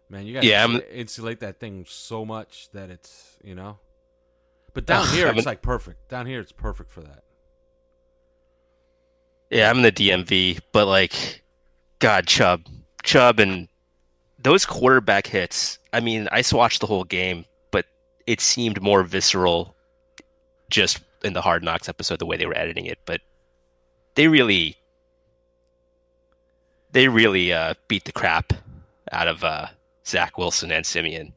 man, 0.09 0.25
you 0.27 0.33
got 0.33 0.43
Yeah, 0.43 0.61
I'm- 0.61 0.81
insulate 0.91 1.39
that 1.39 1.59
thing 1.59 1.85
so 1.87 2.25
much 2.25 2.69
that 2.73 2.89
it's 2.89 3.37
you 3.43 3.55
know. 3.55 3.79
But 4.73 4.85
down 4.85 5.07
here, 5.07 5.27
it's 5.27 5.45
like 5.45 5.61
perfect. 5.61 6.07
Down 6.09 6.25
here, 6.25 6.39
it's 6.39 6.51
perfect 6.53 6.91
for 6.91 7.01
that. 7.01 7.23
Yeah, 9.49 9.69
I'm 9.69 9.77
in 9.77 9.83
the 9.83 9.91
DMV, 9.91 10.59
but 10.71 10.87
like, 10.87 11.43
God, 11.99 12.25
Chubb, 12.25 12.67
Chubb, 13.03 13.39
and 13.39 13.67
those 14.39 14.65
quarterback 14.65 15.27
hits. 15.27 15.77
I 15.91 15.99
mean, 15.99 16.29
I 16.31 16.41
watched 16.53 16.79
the 16.79 16.87
whole 16.87 17.03
game, 17.03 17.43
it 18.27 18.41
seemed 18.41 18.81
more 18.81 19.03
visceral 19.03 19.75
just 20.69 20.99
in 21.23 21.33
the 21.33 21.41
Hard 21.41 21.63
Knocks 21.63 21.87
episode, 21.89 22.19
the 22.19 22.25
way 22.25 22.37
they 22.37 22.45
were 22.45 22.57
editing 22.57 22.85
it. 22.85 22.99
But 23.05 23.21
they 24.15 24.27
really, 24.27 24.77
they 26.91 27.07
really 27.07 27.53
uh, 27.53 27.73
beat 27.87 28.05
the 28.05 28.11
crap 28.11 28.53
out 29.11 29.27
of 29.27 29.43
uh, 29.43 29.67
Zach 30.05 30.37
Wilson 30.37 30.71
and 30.71 30.85
Siemian. 30.85 31.33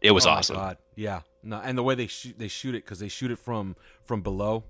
It 0.00 0.10
was 0.12 0.26
Oh 0.26 0.30
awesome. 0.30 0.56
God. 0.56 0.76
Yeah. 0.94 1.20
No, 1.42 1.60
and 1.62 1.76
the 1.76 1.82
way 1.82 1.94
they 1.94 2.06
shoot 2.06 2.38
they 2.38 2.48
shoot 2.48 2.74
it 2.74 2.84
because 2.84 2.98
they 2.98 3.08
shoot 3.08 3.30
it 3.30 3.38
from 3.38 3.76
from 4.04 4.22
below 4.22 4.64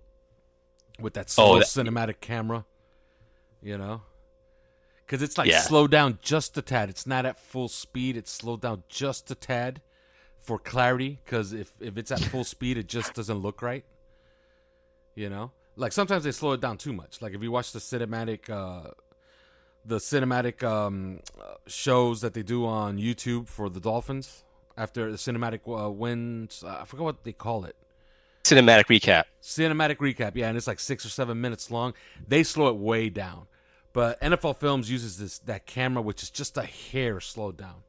with 1.01 1.15
that 1.15 1.31
slow 1.31 1.53
Oh, 1.55 1.59
that- 1.59 1.67
cinematic 1.67 2.21
camera. 2.21 2.65
You 3.63 3.79
know, 3.79 4.03
because 5.07 5.23
it's 5.23 5.39
like 5.39 5.49
Yeah. 5.49 5.61
slowed 5.63 5.91
down 5.91 6.19
just 6.21 6.59
a 6.59 6.63
tad. 6.63 6.91
It's 6.91 7.07
not 7.07 7.25
at 7.25 7.39
full 7.39 7.69
speed. 7.69 8.17
It's 8.17 8.31
slowed 8.31 8.61
down 8.61 8.83
just 8.89 9.31
a 9.31 9.35
tad 9.35 9.81
for 10.45 10.59
clarity. 10.59 11.19
Because 11.25 11.53
if 11.53 11.73
if 11.81 11.99
it's 11.99 12.13
at 12.13 12.21
full 12.21 12.45
speed, 12.45 12.79
it 12.79 12.87
just 12.87 13.15
doesn't 13.15 13.39
look 13.39 13.63
right. 13.63 13.85
You 15.15 15.29
know, 15.31 15.53
like 15.77 15.93
sometimes 15.93 16.25
they 16.25 16.33
slow 16.33 16.53
it 16.53 16.61
down 16.61 16.79
too 16.79 16.93
much. 16.93 17.21
Like 17.23 17.35
if 17.35 17.43
you 17.43 17.51
watch 17.51 17.73
the 17.73 17.81
cinematic. 17.81 18.49
uh 18.51 18.91
the 19.85 19.97
cinematic 19.97 20.63
um, 20.63 21.21
shows 21.67 22.21
that 22.23 22.35
they 22.35 22.43
do 22.43 22.67
on 22.67 22.99
YouTube 22.99 23.49
for 23.49 23.69
the 23.69 23.81
Dolphins 23.81 24.45
after 24.77 25.11
the 25.11 25.17
cinematic 25.17 25.61
uh, 25.67 25.91
wins. 25.91 26.65
Uh, 26.67 26.79
I 26.81 26.85
forgot 26.85 27.05
what 27.05 27.25
they 27.25 27.33
call 27.33 27.65
it. 27.65 27.77
Cinematic 28.45 28.87
recap. 28.87 29.25
Cinematic 29.43 29.97
recap, 29.97 30.33
yeah, 30.35 30.49
and 30.49 30.57
it's 30.57 30.67
like 30.67 30.81
six 30.81 31.05
or 31.05 31.09
seven 31.09 31.41
minutes 31.41 31.71
long. 31.71 31.95
They 32.27 32.43
slow 32.43 32.69
it 32.69 32.77
way 32.77 33.09
down, 33.09 33.47
but 33.93 34.21
NFL 34.21 34.59
Films 34.59 34.91
uses 34.91 35.19
this 35.19 35.39
that 35.41 35.67
camera, 35.67 36.03
which 36.03 36.23
is 36.23 36.31
just 36.31 36.59
a 36.59 36.65
hair 36.65 37.21
slowed 37.21 37.57
down, 37.57 37.85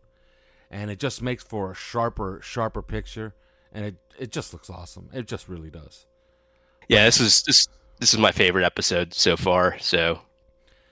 and 0.72 0.90
it 0.92 1.00
just 1.00 1.22
makes 1.22 1.44
for 1.44 1.72
a 1.72 1.76
sharper, 1.76 2.40
sharper 2.44 2.82
picture, 2.82 3.34
and 3.72 3.86
it 3.86 3.96
it 4.18 4.32
just 4.32 4.54
looks 4.54 4.70
awesome. 4.70 5.10
It 5.14 5.28
just 5.28 5.48
really 5.50 5.70
does. 5.70 6.06
Yeah, 6.88 7.06
this 7.06 7.20
is 7.20 7.44
this 7.44 7.68
this 8.00 8.14
is 8.14 8.20
my 8.20 8.32
favorite 8.32 8.66
episode 8.66 9.14
so 9.14 9.38
far. 9.38 9.78
So, 9.80 10.20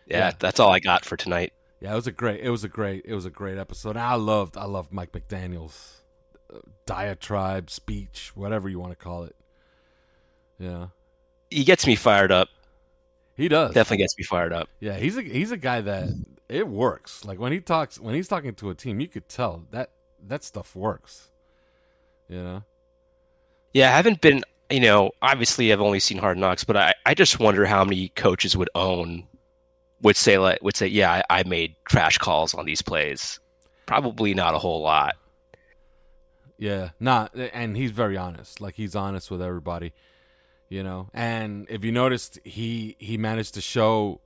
yeah, 0.07 0.17
Yeah. 0.29 0.31
that's 0.39 0.59
all 0.59 0.71
I 0.71 0.79
got 0.79 1.05
for 1.05 1.17
tonight. 1.17 1.53
Yeah, 1.81 1.91
it 1.91 1.95
was 1.95 2.07
a 2.07 2.11
great. 2.11 2.41
It 2.41 2.49
was 2.49 2.63
a 2.63 2.69
great. 2.69 3.03
It 3.05 3.13
was 3.13 3.25
a 3.25 3.29
great 3.29 3.57
episode. 3.57 3.97
I 3.97 4.15
loved. 4.15 4.55
I 4.57 4.65
loved 4.65 4.93
Mike 4.93 5.11
McDaniel's 5.11 6.01
uh, 6.53 6.59
diatribe, 6.85 7.69
speech, 7.69 8.31
whatever 8.35 8.69
you 8.69 8.79
want 8.79 8.91
to 8.93 8.95
call 8.97 9.23
it. 9.23 9.35
Yeah, 10.59 10.87
He 11.49 11.63
gets 11.65 11.85
me 11.85 11.95
fired 11.95 12.31
up. 12.31 12.47
He 13.35 13.47
does. 13.47 13.73
Definitely 13.73 14.03
gets 14.03 14.17
me 14.17 14.23
fired 14.23 14.53
up. 14.53 14.69
Yeah, 14.79 14.95
he's 14.95 15.17
a 15.17 15.21
he's 15.21 15.51
a 15.51 15.57
guy 15.57 15.81
that 15.81 16.09
it 16.49 16.67
works. 16.67 17.25
Like 17.25 17.39
when 17.39 17.51
he 17.51 17.59
talks, 17.59 17.99
when 17.99 18.15
he's 18.15 18.27
talking 18.27 18.53
to 18.55 18.69
a 18.69 18.75
team, 18.75 18.99
you 18.99 19.07
could 19.07 19.27
tell 19.27 19.63
that 19.71 19.91
that 20.27 20.43
stuff 20.43 20.75
works. 20.75 21.29
You 22.29 22.43
know. 22.43 22.63
Yeah, 23.73 23.89
I 23.89 23.95
haven't 23.95 24.21
been. 24.21 24.43
You 24.69 24.79
know, 24.79 25.11
obviously, 25.21 25.71
I've 25.71 25.81
only 25.81 25.99
seen 25.99 26.17
Hard 26.17 26.37
Knocks, 26.37 26.63
but 26.63 26.77
I, 26.77 26.93
I 27.05 27.13
just 27.13 27.39
wonder 27.39 27.65
how 27.65 27.83
many 27.83 28.09
coaches 28.09 28.57
would 28.57 28.69
own 28.73 29.27
would 30.01 30.15
say 30.15 30.37
like 30.37 30.61
would 30.61 30.75
say, 30.75 30.87
yeah, 30.87 31.23
I, 31.29 31.39
I 31.39 31.43
made 31.43 31.75
trash 31.85 32.17
calls 32.17 32.53
on 32.53 32.65
these 32.65 32.81
plays. 32.81 33.39
Probably 33.85 34.33
not 34.33 34.53
a 34.53 34.59
whole 34.59 34.81
lot. 34.81 35.15
Yeah, 36.57 36.89
not, 36.99 37.35
and 37.35 37.75
he's 37.75 37.91
very 37.91 38.15
honest. 38.15 38.61
Like 38.61 38.75
he's 38.75 38.95
honest 38.95 39.31
with 39.31 39.41
everybody, 39.41 39.91
you 40.69 40.83
know. 40.83 41.09
And 41.13 41.67
if 41.69 41.83
you 41.83 41.91
noticed, 41.91 42.39
he 42.43 42.95
he 42.99 43.17
managed 43.17 43.53
to 43.55 43.61
show 43.61 44.21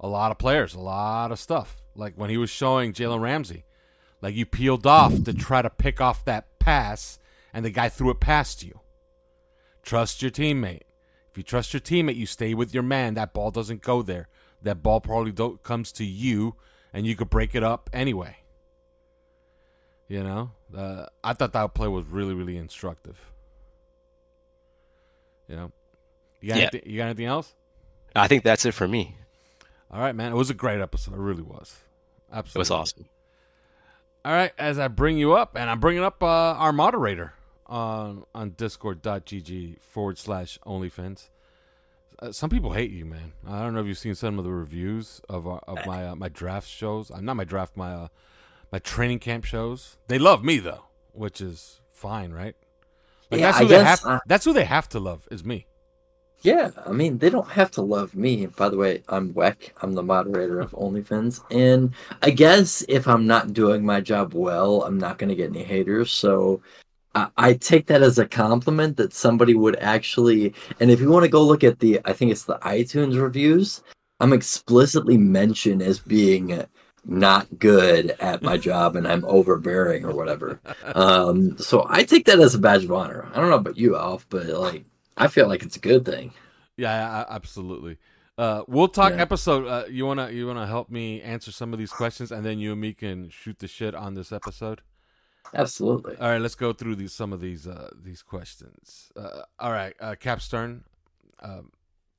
a 0.00 0.08
lot 0.08 0.30
of 0.30 0.38
players, 0.38 0.74
a 0.74 0.80
lot 0.80 1.32
of 1.32 1.38
stuff. 1.38 1.82
Like 1.94 2.14
when 2.16 2.30
he 2.30 2.36
was 2.36 2.50
showing 2.50 2.92
Jalen 2.92 3.20
Ramsey, 3.20 3.64
like 4.20 4.34
you 4.34 4.46
peeled 4.46 4.86
off 4.86 5.24
to 5.24 5.32
try 5.32 5.62
to 5.62 5.70
pick 5.70 6.00
off 6.00 6.24
that 6.24 6.58
pass, 6.58 7.18
and 7.52 7.64
the 7.64 7.70
guy 7.70 7.88
threw 7.88 8.10
it 8.10 8.20
past 8.20 8.62
you. 8.62 8.80
Trust 9.82 10.22
your 10.22 10.30
teammate. 10.30 10.82
If 11.30 11.36
you 11.38 11.42
trust 11.42 11.72
your 11.72 11.80
teammate, 11.80 12.16
you 12.16 12.26
stay 12.26 12.54
with 12.54 12.74
your 12.74 12.82
man. 12.82 13.14
That 13.14 13.32
ball 13.32 13.50
doesn't 13.50 13.82
go 13.82 14.02
there. 14.02 14.28
That 14.62 14.82
ball 14.82 15.00
probably 15.00 15.32
comes 15.62 15.90
to 15.92 16.04
you, 16.04 16.54
and 16.92 17.06
you 17.06 17.16
could 17.16 17.30
break 17.30 17.54
it 17.54 17.64
up 17.64 17.90
anyway. 17.92 18.36
You 20.08 20.22
know, 20.22 20.50
uh, 20.76 21.06
I 21.24 21.32
thought 21.32 21.54
that 21.54 21.74
play 21.74 21.88
was 21.88 22.04
really, 22.06 22.34
really 22.34 22.58
instructive. 22.58 23.32
You 25.48 25.56
know, 25.56 25.72
you 26.40 26.48
got 26.48 26.56
Yeah. 26.58 26.62
anything, 26.72 26.82
you 26.90 26.96
got 26.98 27.04
anything 27.06 27.26
else? 27.26 27.54
I 28.14 28.28
think 28.28 28.44
that's 28.44 28.64
it 28.64 28.72
for 28.72 28.86
me. 28.88 29.16
All 29.90 30.00
right, 30.00 30.14
man. 30.14 30.32
It 30.32 30.36
was 30.36 30.50
a 30.50 30.54
great 30.54 30.80
episode. 30.80 31.14
It 31.14 31.20
really 31.20 31.42
was. 31.42 31.76
Absolutely, 32.32 32.58
It 32.58 32.60
was 32.60 32.70
awesome. 32.70 33.08
All 34.24 34.32
right, 34.32 34.52
as 34.56 34.78
I 34.78 34.88
bring 34.88 35.18
you 35.18 35.32
up, 35.34 35.56
and 35.56 35.68
I'm 35.68 35.80
bringing 35.80 36.02
up 36.04 36.22
uh, 36.22 36.26
our 36.26 36.72
moderator 36.72 37.34
on 37.66 38.24
on 38.34 38.50
Discord.gg 38.50 39.80
forward 39.80 40.16
slash 40.18 40.58
OnlyFins. 40.64 41.28
Uh, 42.20 42.30
some 42.30 42.48
people 42.48 42.72
hate 42.72 42.92
you, 42.92 43.04
man. 43.04 43.32
I 43.46 43.62
don't 43.62 43.74
know 43.74 43.80
if 43.80 43.86
you've 43.86 43.98
seen 43.98 44.14
some 44.14 44.38
of 44.38 44.44
the 44.44 44.52
reviews 44.52 45.20
of 45.28 45.46
our, 45.48 45.58
of 45.66 45.84
my 45.86 46.06
uh, 46.06 46.14
my 46.14 46.28
draft 46.28 46.68
shows. 46.68 47.10
I'm 47.10 47.24
not 47.24 47.34
my 47.36 47.44
draft, 47.44 47.76
my 47.76 47.92
uh, 47.92 48.08
my 48.70 48.78
training 48.78 49.18
camp 49.18 49.44
shows. 49.44 49.96
They 50.06 50.18
love 50.20 50.44
me 50.44 50.58
though, 50.58 50.84
which 51.12 51.40
is 51.40 51.80
fine, 51.90 52.32
right? 52.32 52.54
Like 53.32 53.40
Yeah, 53.40 53.46
that's 53.46 53.58
I 53.58 53.62
who 53.62 53.68
they 53.68 53.74
guess, 53.76 54.02
have. 54.02 54.10
uh, 54.12 54.20
that's 54.26 54.44
who 54.44 54.52
they 54.52 54.64
have 54.64 54.88
to 54.90 55.00
love 55.00 55.26
is 55.30 55.42
me. 55.44 55.66
Yeah, 56.42 56.70
I 56.86 56.90
mean, 56.90 57.18
they 57.18 57.30
don't 57.30 57.48
have 57.48 57.70
to 57.72 57.82
love 57.82 58.14
me. 58.16 58.46
By 58.46 58.68
the 58.68 58.76
way, 58.76 59.02
I'm 59.08 59.32
Weck. 59.32 59.70
I'm 59.80 59.94
the 59.94 60.02
moderator 60.02 60.60
of 60.60 60.72
OnlyFins. 60.72 61.40
And 61.52 61.94
I 62.20 62.30
guess 62.30 62.84
if 62.88 63.06
I'm 63.06 63.26
not 63.28 63.52
doing 63.52 63.86
my 63.86 64.00
job 64.00 64.34
well, 64.34 64.82
I'm 64.82 64.98
not 64.98 65.18
going 65.18 65.30
to 65.30 65.36
get 65.36 65.50
any 65.50 65.62
haters. 65.62 66.10
So 66.10 66.60
I, 67.14 67.28
I 67.36 67.52
take 67.54 67.86
that 67.86 68.02
as 68.02 68.18
a 68.18 68.26
compliment 68.26 68.96
that 68.96 69.12
somebody 69.14 69.54
would 69.54 69.76
actually. 69.76 70.52
And 70.80 70.90
if 70.90 71.00
you 71.00 71.08
want 71.10 71.22
to 71.24 71.28
go 71.30 71.42
look 71.44 71.62
at 71.62 71.78
the, 71.78 72.00
I 72.04 72.12
think 72.12 72.32
it's 72.32 72.44
the 72.44 72.58
iTunes 72.58 73.20
reviews, 73.22 73.82
I'm 74.18 74.32
explicitly 74.32 75.16
mentioned 75.16 75.80
as 75.80 76.00
being 76.00 76.64
not 77.04 77.58
good 77.58 78.10
at 78.20 78.42
my 78.42 78.56
job 78.56 78.94
and 78.96 79.06
I'm 79.08 79.24
overbearing 79.24 80.04
or 80.04 80.12
whatever. 80.14 80.60
Um, 80.94 81.58
so 81.58 81.84
I 81.88 82.04
take 82.04 82.26
that 82.26 82.38
as 82.40 82.54
a 82.54 82.58
badge 82.58 82.84
of 82.84 82.92
honor. 82.92 83.28
I 83.32 83.40
don't 83.40 83.50
know 83.50 83.56
about 83.56 83.76
you, 83.76 83.96
Alf, 83.96 84.26
but 84.28 84.46
like, 84.46 84.84
I 85.16 85.26
feel 85.28 85.48
like 85.48 85.62
it's 85.62 85.76
a 85.76 85.80
good 85.80 86.04
thing. 86.04 86.32
Yeah, 86.76 87.24
absolutely. 87.28 87.98
Uh, 88.38 88.62
we'll 88.66 88.88
talk 88.88 89.12
Yeah. 89.12 89.20
episode. 89.22 89.66
Uh, 89.66 89.84
you 89.88 90.06
wanna 90.06 90.30
you 90.30 90.46
wanna 90.46 90.66
help 90.66 90.90
me 90.90 91.20
answer 91.20 91.52
some 91.52 91.72
of 91.72 91.78
these 91.78 91.90
questions, 91.90 92.32
and 92.32 92.46
then 92.46 92.58
you 92.58 92.72
and 92.72 92.80
me 92.80 92.94
can 92.94 93.28
shoot 93.28 93.58
the 93.58 93.68
shit 93.68 93.94
on 93.94 94.14
this 94.14 94.32
episode. 94.32 94.80
Absolutely. 95.54 96.16
All 96.16 96.30
right, 96.30 96.40
let's 96.40 96.54
go 96.54 96.72
through 96.72 96.96
these 96.96 97.12
some 97.12 97.32
of 97.32 97.40
these 97.40 97.66
uh, 97.66 97.90
these 98.02 98.22
questions. 98.22 99.12
Uh, 99.14 99.42
all 99.58 99.70
right, 99.72 99.94
uh, 100.00 100.14
Cap 100.18 100.40
Stern, 100.40 100.84
um, 101.40 101.72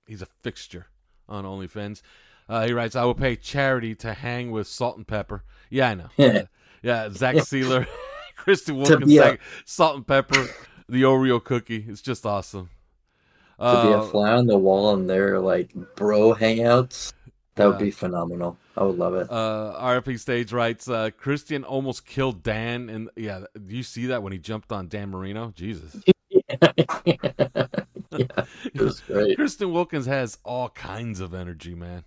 he's 0.05 0.21
a 0.21 0.27
fixture 0.43 0.85
on 1.27 1.45
OnlyFins. 1.45 2.01
Uh, 2.49 2.65
he 2.65 2.73
writes, 2.73 2.95
"I 2.95 3.03
will 3.05 3.15
pay 3.15 3.35
charity 3.35 3.95
to 3.95 4.13
hang 4.13 4.51
with 4.51 4.67
Salt 4.67 4.97
and 4.97 5.07
Pepper." 5.07 5.43
Yeah, 5.69 5.89
I 5.89 5.93
know. 5.95 6.09
Uh, 6.19 6.43
yeah, 6.81 7.09
Zach 7.11 7.35
Sieler, 7.37 7.87
Christian 8.35 8.77
Wilkins, 8.77 9.13
Zach- 9.13 9.39
Salt 9.65 9.95
and 9.95 10.07
Pepper, 10.07 10.47
the 10.89 11.03
Oreo 11.03 11.43
cookie. 11.43 11.85
It's 11.87 12.01
just 12.01 12.25
awesome. 12.25 12.69
to 13.59 13.81
be 13.83 13.91
a 13.93 13.99
Uh, 13.99 14.01
fly 14.03 14.33
on 14.33 14.47
the 14.47 14.57
wall 14.57 14.93
in 14.93 15.07
their 15.07 15.39
like 15.39 15.73
bro 15.95 16.33
hangouts, 16.33 17.13
that 17.55 17.65
would 17.67 17.77
be 17.79 17.91
phenomenal. 17.91 18.57
I 18.75 18.83
would 18.83 18.97
love 18.97 19.13
it. 19.13 19.29
Uh, 19.29 19.75
RP 19.79 20.19
Stage 20.19 20.51
writes, 20.51 20.89
uh, 20.89 21.11
Christian 21.15 21.63
almost 21.63 22.05
killed 22.07 22.41
Dan, 22.41 22.89
and 22.89 23.09
yeah, 23.15 23.41
do 23.53 23.75
you 23.75 23.83
see 23.83 24.07
that 24.07 24.23
when 24.23 24.33
he 24.33 24.39
jumped 24.39 24.71
on 24.71 24.87
Dan 24.87 25.11
Marino? 25.11 25.53
Jesus, 25.55 26.03
yeah, 27.05 27.15
it 28.15 28.81
was 28.81 28.99
great. 29.01 29.35
Christian 29.35 29.71
Wilkins 29.71 30.05
has 30.07 30.37
all 30.43 30.69
kinds 30.69 31.19
of 31.19 31.33
energy, 31.33 31.75
man. 31.75 32.03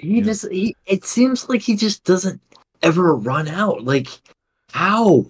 He 0.00 0.18
Yeah. 0.18 0.24
just 0.24 0.48
he 0.50 0.76
it 0.86 1.04
seems 1.04 1.48
like 1.48 1.60
he 1.62 1.76
just 1.76 2.04
doesn't 2.04 2.40
ever 2.82 3.14
run 3.14 3.48
out. 3.48 3.84
Like 3.84 4.08
how? 4.72 5.26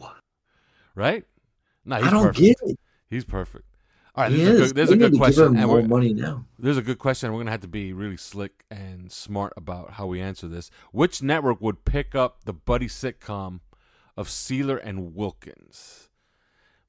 Right? 0.95 1.25
No, 1.85 1.97
he's 1.97 2.07
I 2.07 2.11
don't 2.11 2.23
perfect. 2.27 2.39
get 2.39 2.57
it. 2.71 2.79
He's 3.09 3.25
perfect. 3.25 3.65
All 4.15 4.25
right, 4.25 4.33
He 4.33 4.43
there's 4.45 4.59
a 4.61 4.65
good, 4.67 4.77
there's 4.77 4.91
a 4.91 4.97
good 4.97 5.17
question, 5.17 5.45
and 5.57 5.67
more 5.67 5.77
we're, 5.77 5.83
money 5.83 6.13
now. 6.13 6.45
there's 6.59 6.77
a 6.77 6.83
good 6.83 6.99
question. 6.99 7.33
We're 7.33 7.39
gonna 7.41 7.53
have 7.53 7.61
to 7.61 7.69
be 7.69 7.93
really 7.93 8.17
slick 8.17 8.65
and 8.71 9.11
smart 9.11 9.53
about 9.57 9.93
how 9.93 10.07
we 10.07 10.21
answer 10.21 10.49
this. 10.49 10.71
Which 10.93 11.23
network 11.23 11.61
would 11.61 11.85
pick 11.85 12.15
up 12.15 12.45
the 12.45 12.53
buddy 12.53 12.89
sitcom 12.89 13.61
of 14.17 14.29
Sieler 14.29 14.81
and 14.83 15.15
Wilkins? 15.15 16.09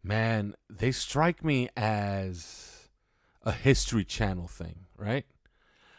Man, 0.03 0.55
they 0.67 0.91
strike 0.91 1.43
me 1.45 1.69
as 1.77 2.89
a 3.43 3.51
History 3.51 4.03
Channel 4.03 4.47
thing, 4.47 4.85
right? 4.97 5.25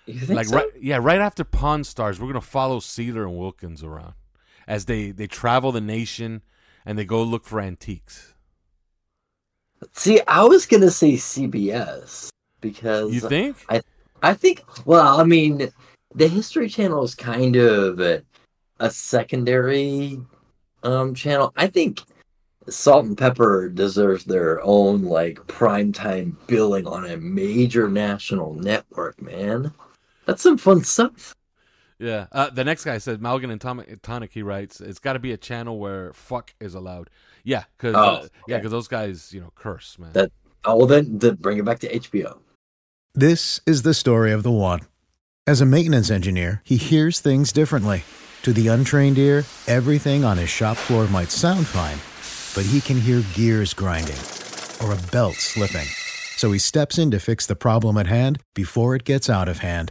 Like 0.06 0.46
so? 0.46 0.56
right, 0.56 0.66
yeah, 0.80 0.98
right 1.00 1.20
after 1.20 1.44
Pawn 1.44 1.84
Stars, 1.84 2.20
we're 2.20 2.26
gonna 2.26 2.40
follow 2.40 2.80
Sieler 2.80 3.24
and 3.24 3.36
Wilkins 3.36 3.84
around 3.84 4.14
as 4.66 4.86
they 4.86 5.10
they 5.10 5.26
travel 5.26 5.72
the 5.72 5.80
nation 5.80 6.42
and 6.84 6.98
they 6.98 7.04
go 7.04 7.22
look 7.22 7.44
for 7.44 7.60
antiques. 7.60 8.34
See, 9.92 10.20
I 10.26 10.44
was 10.44 10.66
gonna 10.66 10.90
say 10.90 11.12
CBS 11.14 12.30
because 12.60 13.12
You 13.14 13.20
think? 13.20 13.56
I 14.22 14.34
think. 14.34 14.62
Well, 14.86 15.20
I 15.20 15.24
mean, 15.24 15.70
the 16.14 16.28
History 16.28 16.68
Channel 16.68 17.02
is 17.02 17.14
kind 17.14 17.56
of 17.56 18.00
a, 18.00 18.22
a 18.80 18.90
secondary 18.90 20.20
um 20.82 21.14
channel. 21.14 21.52
I 21.56 21.66
think 21.66 22.00
Salt 22.68 23.06
and 23.06 23.18
Pepper 23.18 23.68
deserves 23.68 24.24
their 24.24 24.62
own 24.64 25.02
like 25.02 25.36
primetime 25.46 26.36
billing 26.46 26.86
on 26.86 27.06
a 27.06 27.16
major 27.16 27.88
national 27.88 28.54
network. 28.54 29.20
Man, 29.20 29.72
that's 30.26 30.42
some 30.42 30.58
fun 30.58 30.82
stuff. 30.84 31.34
Yeah. 31.98 32.26
Uh, 32.32 32.50
the 32.50 32.64
next 32.64 32.84
guy 32.84 32.98
said 32.98 33.20
Malgan 33.20 33.50
and 33.52 33.60
Tonic, 33.60 34.02
Tonic. 34.02 34.32
He 34.32 34.42
writes, 34.42 34.80
"It's 34.80 34.98
got 34.98 35.12
to 35.12 35.18
be 35.18 35.32
a 35.32 35.36
channel 35.36 35.78
where 35.78 36.12
fuck 36.12 36.54
is 36.60 36.74
allowed." 36.74 37.10
Yeah, 37.44 37.64
because 37.76 37.94
Oh, 37.96 38.12
yeah, 38.46 38.56
okay. 38.56 38.56
because 38.56 38.70
those 38.72 38.88
guys, 38.88 39.32
you 39.32 39.40
know, 39.40 39.52
curse, 39.54 39.98
man. 39.98 40.12
That- 40.12 40.32
Oh, 40.64 40.76
well, 40.76 40.86
then, 40.86 41.18
then 41.18 41.34
bring 41.34 41.58
it 41.58 41.64
back 41.64 41.80
to 41.80 41.88
HBO. 41.92 42.38
This 43.16 43.60
is 43.66 43.82
the 43.82 43.94
story 43.94 44.30
of 44.30 44.44
the 44.44 44.52
one. 44.52 44.82
As 45.44 45.60
a 45.60 45.66
maintenance 45.66 46.08
engineer, 46.08 46.62
he 46.64 46.76
hears 46.76 47.18
things 47.18 47.50
differently. 47.50 48.04
To 48.42 48.52
the 48.52 48.68
untrained 48.68 49.18
ear, 49.18 49.44
everything 49.66 50.24
on 50.24 50.38
his 50.38 50.50
shop 50.50 50.76
floor 50.76 51.08
might 51.08 51.32
sound 51.32 51.66
fine, 51.66 51.98
but 52.54 52.70
he 52.70 52.80
can 52.80 53.00
hear 53.00 53.24
gears 53.34 53.74
grinding 53.74 54.18
or 54.80 54.92
a 54.92 55.10
belt 55.10 55.34
slipping. 55.34 55.88
So 56.36 56.52
he 56.52 56.60
steps 56.60 56.96
in 56.96 57.10
to 57.10 57.18
fix 57.18 57.44
the 57.44 57.56
problem 57.56 57.98
at 57.98 58.06
hand 58.06 58.40
before 58.54 58.94
it 58.94 59.02
gets 59.02 59.28
out 59.28 59.48
of 59.48 59.58
hand. 59.58 59.90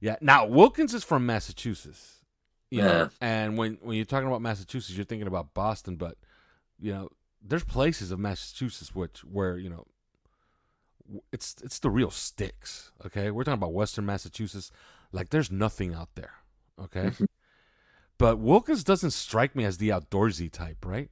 Yeah. 0.00 0.16
Now 0.20 0.46
Wilkins 0.46 0.94
is 0.94 1.04
from 1.04 1.26
Massachusetts. 1.26 2.16
You 2.70 2.82
know, 2.82 2.88
Yeah. 2.88 3.08
and 3.20 3.58
when 3.58 3.78
when 3.82 3.96
you're 3.96 4.06
talking 4.06 4.28
about 4.28 4.42
Massachusetts, 4.42 4.96
you're 4.96 5.04
thinking 5.04 5.28
about 5.28 5.54
Boston, 5.54 5.96
but 5.96 6.16
you 6.78 6.92
know, 6.92 7.08
there's 7.42 7.64
places 7.64 8.10
of 8.10 8.18
Massachusetts 8.18 8.94
which 8.94 9.24
where 9.24 9.58
you 9.58 9.68
know 9.68 9.86
it's 11.32 11.56
it's 11.62 11.78
the 11.78 11.90
real 11.90 12.10
sticks. 12.10 12.92
Okay, 13.04 13.30
we're 13.30 13.44
talking 13.44 13.58
about 13.58 13.72
Western 13.72 14.06
Massachusetts. 14.06 14.70
Like 15.12 15.30
there's 15.30 15.50
nothing 15.50 15.94
out 15.94 16.10
there. 16.14 16.34
Okay, 16.80 17.06
mm-hmm. 17.06 17.24
but 18.18 18.38
Wilkins 18.38 18.84
doesn't 18.84 19.10
strike 19.10 19.56
me 19.56 19.64
as 19.64 19.78
the 19.78 19.88
outdoorsy 19.88 20.50
type, 20.50 20.84
right? 20.86 21.10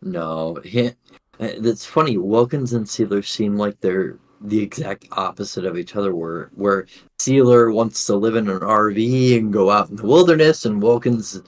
No, 0.00 0.58
he, 0.62 0.92
it's 1.40 1.84
funny. 1.86 2.18
Wilkins 2.18 2.72
and 2.72 2.86
Sieler 2.86 3.24
seem 3.26 3.56
like 3.56 3.80
they're 3.80 4.18
the 4.40 4.60
exact 4.60 5.06
opposite 5.12 5.64
of 5.64 5.76
each 5.78 5.96
other. 5.96 6.14
Where 6.14 6.50
where 6.54 6.86
Sieler 7.18 7.72
wants 7.72 8.04
to 8.06 8.16
live 8.16 8.36
in 8.36 8.48
an 8.48 8.60
RV 8.60 9.38
and 9.38 9.52
go 9.52 9.70
out 9.70 9.90
in 9.90 9.96
the 9.96 10.06
wilderness, 10.06 10.64
and 10.64 10.82
Wilkins 10.82 11.40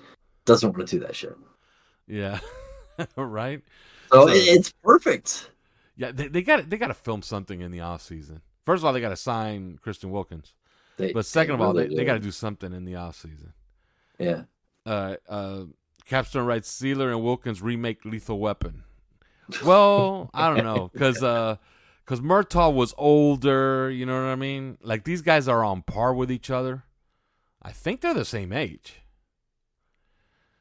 doesn't 0.45 0.76
want 0.76 0.88
to 0.88 0.99
do 0.99 1.05
that 1.05 1.16
shit. 1.16 1.37
Yeah, 2.07 2.38
right. 3.16 3.62
So 4.12 4.26
So- 4.28 4.33
it's 4.35 4.73
perfect. 4.85 5.50
Yeah, 5.99 6.12
they, 6.12 6.28
they 6.28 6.43
got 6.43 6.69
they 6.69 6.76
got 6.76 6.88
to 6.88 6.95
film 6.95 7.23
something 7.23 7.61
in 7.62 7.71
the 7.71 7.81
off 7.81 8.02
season. 8.02 8.43
First 8.66 8.81
of 8.81 8.85
all, 8.85 8.93
they 8.93 9.00
got 9.00 9.09
to 9.11 9.16
sign 9.16 9.78
Christian 9.80 10.10
Wilkins, 10.10 10.52
They, 10.99 11.13
but 11.13 11.25
second 11.25 11.54
of 11.54 11.60
all, 11.63 11.73
really 11.73 11.89
they, 11.89 11.95
they 11.95 12.04
got 12.04 12.15
to 12.15 12.21
do 12.21 12.30
something 12.32 12.73
in 12.75 12.84
the 12.84 12.97
off 12.97 13.17
season. 13.17 13.52
Yeah, 14.19 14.43
Uh, 14.84 15.17
uh, 15.28 15.60
Capstone 16.04 16.45
writes 16.47 16.71
Sieler 16.71 17.10
and 17.13 17.23
Wilkins 17.25 17.63
remake 17.63 18.04
Lethal 18.04 18.39
Weapon. 18.39 18.82
Well, 19.65 20.28
I 20.34 20.52
don't 20.52 20.65
know, 20.65 20.91
cause 20.99 21.23
uh, 21.23 21.56
cause 22.06 22.21
Murtaugh 22.21 22.73
was 22.73 22.95
older. 22.97 23.90
You 23.90 24.06
know 24.06 24.14
what 24.14 24.28
I 24.28 24.36
mean? 24.36 24.78
Like 24.82 25.04
these 25.04 25.23
guys 25.23 25.49
are 25.49 25.64
on 25.64 25.82
par 25.82 26.14
with 26.14 26.30
each 26.30 26.50
other. 26.50 26.84
I 27.62 27.73
think 27.73 28.00
they're 28.00 28.14
the 28.14 28.25
same 28.25 28.52
age. 28.52 29.02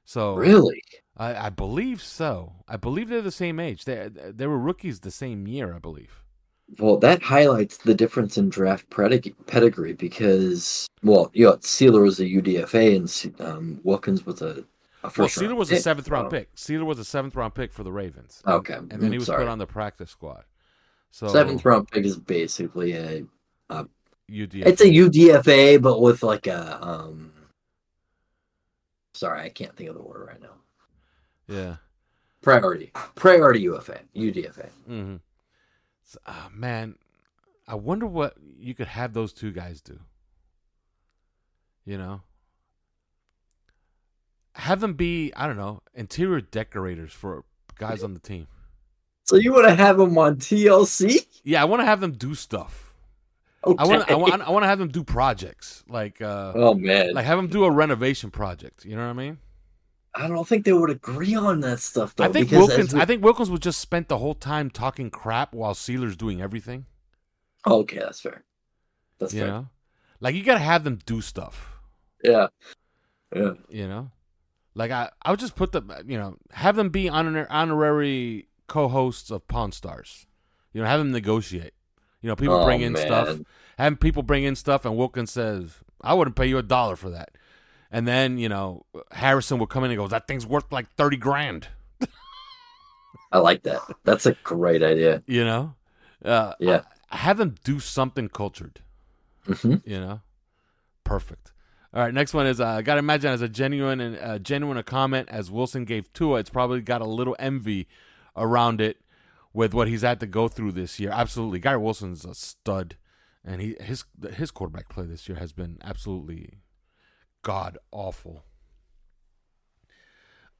So 0.03 0.35
really. 0.35 0.81
I, 1.17 1.47
I 1.47 1.49
believe 1.49 2.01
so. 2.03 2.53
I 2.67 2.77
believe 2.77 3.09
they're 3.09 3.21
the 3.21 3.31
same 3.31 3.59
age. 3.59 3.85
They 3.85 4.09
they 4.11 4.47
were 4.47 4.59
rookies 4.59 4.99
the 4.99 5.11
same 5.11 5.47
year, 5.47 5.73
I 5.73 5.79
believe. 5.79 6.21
Well, 6.79 6.97
that 6.97 7.21
highlights 7.21 7.77
the 7.77 7.93
difference 7.93 8.37
in 8.37 8.49
draft 8.49 8.89
pedig- 8.89 9.35
pedigree 9.45 9.93
because, 9.93 10.87
well, 11.03 11.29
you 11.33 11.45
know, 11.45 11.53
Sieler 11.57 12.01
was 12.01 12.19
a 12.19 12.25
UDFA 12.25 12.95
and 12.95 13.41
um, 13.47 13.79
Wilkins 13.83 14.25
was 14.25 14.41
a, 14.41 14.65
a 15.03 15.09
first 15.11 15.37
Well, 15.37 15.49
Sieler 15.49 15.55
was 15.55 15.71
a 15.71 15.77
seventh 15.77 16.09
round 16.09 16.27
Oh, 16.27 16.29
pick. 16.31 16.55
Sieler 16.55 16.85
was 16.85 16.97
a 16.97 17.05
seventh 17.05 17.35
round 17.35 17.53
pick 17.53 17.71
for 17.71 17.83
the 17.83 17.91
Ravens. 17.91 18.41
Okay, 18.47 18.73
and 18.73 18.89
then 18.89 19.11
he 19.11 19.17
mm, 19.17 19.19
was 19.19 19.27
sorry. 19.27 19.43
put 19.43 19.47
on 19.47 19.59
the 19.59 19.67
practice 19.67 20.09
squad. 20.09 20.43
So 21.15 21.29
Seventh 21.29 21.63
round 21.63 21.89
pick 21.89 22.03
is 22.03 22.17
basically 22.17 22.91
a 22.91 23.23
UDFA. 24.29 24.65
It's 24.65 24.81
a 24.81 24.85
UDFA, 24.85 25.81
but 25.81 26.01
with 26.01 26.23
like 26.23 26.45
a 26.45 26.85
um. 26.85 27.31
Sorry, 29.13 29.39
I 29.39 29.47
can't 29.47 29.73
think 29.77 29.89
of 29.89 29.95
the 29.95 30.01
word 30.01 30.27
right 30.27 30.41
now. 30.41 30.57
yeah. 31.47 31.75
Priority, 32.41 32.91
priority 33.15 33.61
UFA, 33.61 34.01
UDFA. 34.13 34.67
hmm 34.85 35.15
ah, 36.27 36.49
man, 36.53 36.95
I 37.65 37.75
wonder 37.75 38.05
what 38.05 38.35
you 38.59 38.73
could 38.73 38.87
have 38.87 39.13
those 39.13 39.31
two 39.31 39.53
guys 39.53 39.79
do. 39.79 39.97
You 41.85 41.97
know, 41.97 42.23
have 44.55 44.81
them 44.81 44.95
be 44.95 45.31
I 45.33 45.47
don't 45.47 45.55
know 45.55 45.81
interior 45.93 46.41
decorators 46.41 47.13
for 47.13 47.45
guys 47.79 48.03
on 48.03 48.13
the 48.13 48.19
team. 48.19 48.47
So 49.25 49.37
you 49.37 49.53
want 49.53 49.67
to 49.67 49.75
have 49.75 49.97
them 49.97 50.17
on 50.17 50.37
TLC? 50.37 51.25
Yeah, 51.43 51.61
I 51.61 51.65
want 51.65 51.81
to 51.81 51.85
have 51.85 51.99
them 51.99 52.11
do 52.13 52.35
stuff. 52.35 52.93
Okay. 53.65 53.83
I 53.83 53.87
want 53.87 54.11
I 54.11 54.15
want 54.15 54.41
I 54.43 54.51
want 54.51 54.63
to 54.63 54.67
have 54.67 54.77
them 54.77 54.89
do 54.89 55.03
projects 55.03 55.83
like 55.89 56.21
uh 56.21 56.51
Oh 56.53 56.75
man, 56.75 57.13
like 57.15 57.25
have 57.25 57.37
them 57.37 57.47
do 57.47 57.63
a 57.63 57.71
renovation 57.71 58.29
project. 58.29 58.85
You 58.85 58.95
know 58.95 59.01
what 59.01 59.09
I 59.09 59.13
mean? 59.13 59.39
I 60.13 60.27
don't 60.27 60.47
think 60.47 60.65
they 60.65 60.71
would 60.73 60.91
agree 60.91 61.35
on 61.35 61.61
that 61.61 61.79
stuff 61.79 62.15
though. 62.15 62.25
I 62.25 62.31
think 62.31 62.51
Wilkins. 62.51 62.93
we- 62.93 63.01
I 63.01 63.05
think 63.05 63.23
Wilkins 63.23 63.49
would 63.49 63.63
just 63.63 63.81
spent 63.81 64.07
the 64.07 64.19
whole 64.19 64.35
time 64.35 64.69
talking 64.69 65.09
crap 65.09 65.53
while 65.55 65.73
Sieler's 65.73 66.15
doing 66.15 66.41
everything. 66.41 66.85
Okay, 67.65 67.97
that's 67.97 68.21
fair. 68.21 68.43
That's 69.17 69.33
you 69.33 69.41
fair. 69.41 69.49
know, 69.49 69.67
like 70.19 70.35
you 70.35 70.43
gotta 70.43 70.59
have 70.59 70.83
them 70.83 70.99
do 71.07 71.19
stuff. 71.21 71.79
Yeah, 72.23 72.47
yeah. 73.35 73.53
You 73.69 73.87
know, 73.87 74.11
like 74.75 74.91
I, 74.91 75.09
I 75.23 75.31
would 75.31 75.39
just 75.39 75.55
put 75.55 75.71
them. 75.71 75.91
You 76.05 76.19
know, 76.19 76.37
have 76.51 76.75
them 76.75 76.89
be 76.89 77.09
honor, 77.09 77.47
honorary 77.49 78.47
co-hosts 78.67 79.31
of 79.31 79.47
Pawn 79.47 79.71
Stars. 79.71 80.25
You 80.73 80.81
know, 80.81 80.87
have 80.87 80.99
them 80.99 81.11
negotiate. 81.11 81.73
You 82.21 82.29
know, 82.29 82.35
people 82.35 82.57
Oh, 82.59 82.63
bring 82.65 82.81
in 82.81 82.95
stuff. 82.95 83.27
man. 83.27 83.45
Have 83.77 83.99
people 83.99 84.23
bring 84.23 84.43
in 84.43 84.55
stuff, 84.55 84.85
and 84.85 84.97
Wilkins 84.97 85.31
says, 85.31 85.79
"I 86.01 86.13
wouldn't 86.13 86.35
pay 86.35 86.47
you 86.47 86.57
a 86.57 86.63
dollar 86.63 86.95
for 86.95 87.09
that." 87.11 87.31
And 87.91 88.07
then 88.07 88.37
you 88.37 88.49
know, 88.49 88.85
Harrison 89.11 89.59
would 89.59 89.69
come 89.69 89.83
in 89.83 89.91
and 89.91 89.97
go, 89.97 90.07
"That 90.07 90.27
thing's 90.27 90.45
worth 90.45 90.71
like 90.71 90.89
thirty 90.95 91.17
grand." 91.17 91.67
I 93.31 93.39
like 93.39 93.63
that. 93.63 93.81
That's 94.03 94.25
a 94.25 94.33
great 94.43 94.83
idea. 94.83 95.23
You 95.27 95.43
know, 95.45 95.75
uh, 96.23 96.53
Yeah. 96.59 96.81
have 97.09 97.37
them 97.37 97.55
do 97.63 97.79
something 97.79 98.29
cultured. 98.29 98.81
hmm 99.45 99.75
You 99.85 99.99
know, 99.99 100.21
perfect. 101.03 101.51
All 101.93 102.01
right, 102.01 102.13
next 102.13 102.33
one 102.33 102.45
is 102.47 102.59
uh, 102.59 102.81
got 102.81 102.95
to 102.95 102.99
imagine 102.99 103.31
as 103.31 103.41
a 103.41 103.47
genuine 103.47 104.01
and 104.01 104.17
uh, 104.17 104.39
genuine 104.39 104.77
a 104.77 104.83
comment 104.83 105.29
as 105.31 105.49
Wilson 105.49 105.85
gave 105.85 106.11
Tua. 106.11 106.39
It's 106.39 106.49
probably 106.49 106.81
got 106.81 107.01
a 107.01 107.05
little 107.05 107.35
envy 107.39 107.87
around 108.35 108.81
it 108.81 108.97
with 109.53 109.73
what 109.73 109.87
he's 109.87 110.01
had 110.01 110.19
to 110.19 110.25
go 110.25 110.47
through 110.47 110.73
this 110.73 110.99
year. 110.99 111.11
Absolutely, 111.11 111.59
Gary 111.59 111.77
Wilson's 111.77 112.25
a 112.25 112.35
stud, 112.35 112.97
and 113.43 113.61
he 113.61 113.75
his 113.79 114.05
his 114.33 114.51
quarterback 114.51 114.89
play 114.89 115.05
this 115.05 115.27
year 115.27 115.37
has 115.37 115.53
been 115.53 115.77
absolutely 115.83 116.59
god 117.41 117.77
awful. 117.91 118.43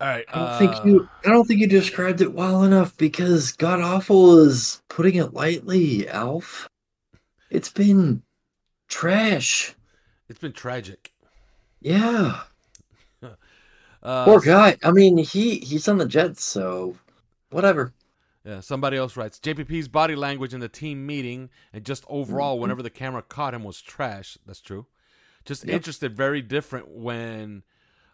All 0.01 0.07
right, 0.07 0.25
I 0.33 0.37
don't 0.37 0.47
uh, 0.47 0.59
think 0.59 0.85
you. 0.85 1.09
I 1.25 1.29
don't 1.29 1.45
think 1.45 1.59
you 1.59 1.67
described 1.67 2.21
it 2.21 2.33
well 2.33 2.63
enough 2.63 2.97
because 2.97 3.51
god 3.51 3.81
awful 3.81 4.39
is 4.39 4.81
putting 4.89 5.15
it 5.15 5.33
lightly, 5.33 6.07
Alf. 6.09 6.67
It's 7.49 7.69
been 7.69 8.23
trash. 8.87 9.75
It's 10.27 10.39
been 10.39 10.53
tragic. 10.53 11.11
Yeah, 11.81 12.41
Uh, 14.05 14.23
poor 14.23 14.39
guy. 14.39 14.77
I 14.83 14.91
mean, 14.91 15.17
he 15.17 15.57
he's 15.57 15.87
on 15.87 15.97
the 15.97 16.05
Jets, 16.05 16.43
so 16.43 16.95
whatever. 17.55 17.93
Yeah, 18.43 18.59
somebody 18.59 18.95
else 18.97 19.17
writes 19.17 19.39
JPP's 19.39 19.87
body 19.87 20.15
language 20.15 20.53
in 20.53 20.59
the 20.59 20.69
team 20.69 21.05
meeting 21.05 21.49
and 21.73 21.83
just 21.83 22.03
overall, 22.07 22.59
whenever 22.59 22.83
the 22.83 22.91
camera 22.91 23.23
caught 23.23 23.55
him, 23.55 23.63
was 23.63 23.81
trash. 23.81 24.37
That's 24.45 24.61
true. 24.61 24.85
Just 25.45 25.65
Yep. 25.65 25.73
interested, 25.75 26.15
very 26.15 26.41
different 26.43 26.89
when 26.89 27.63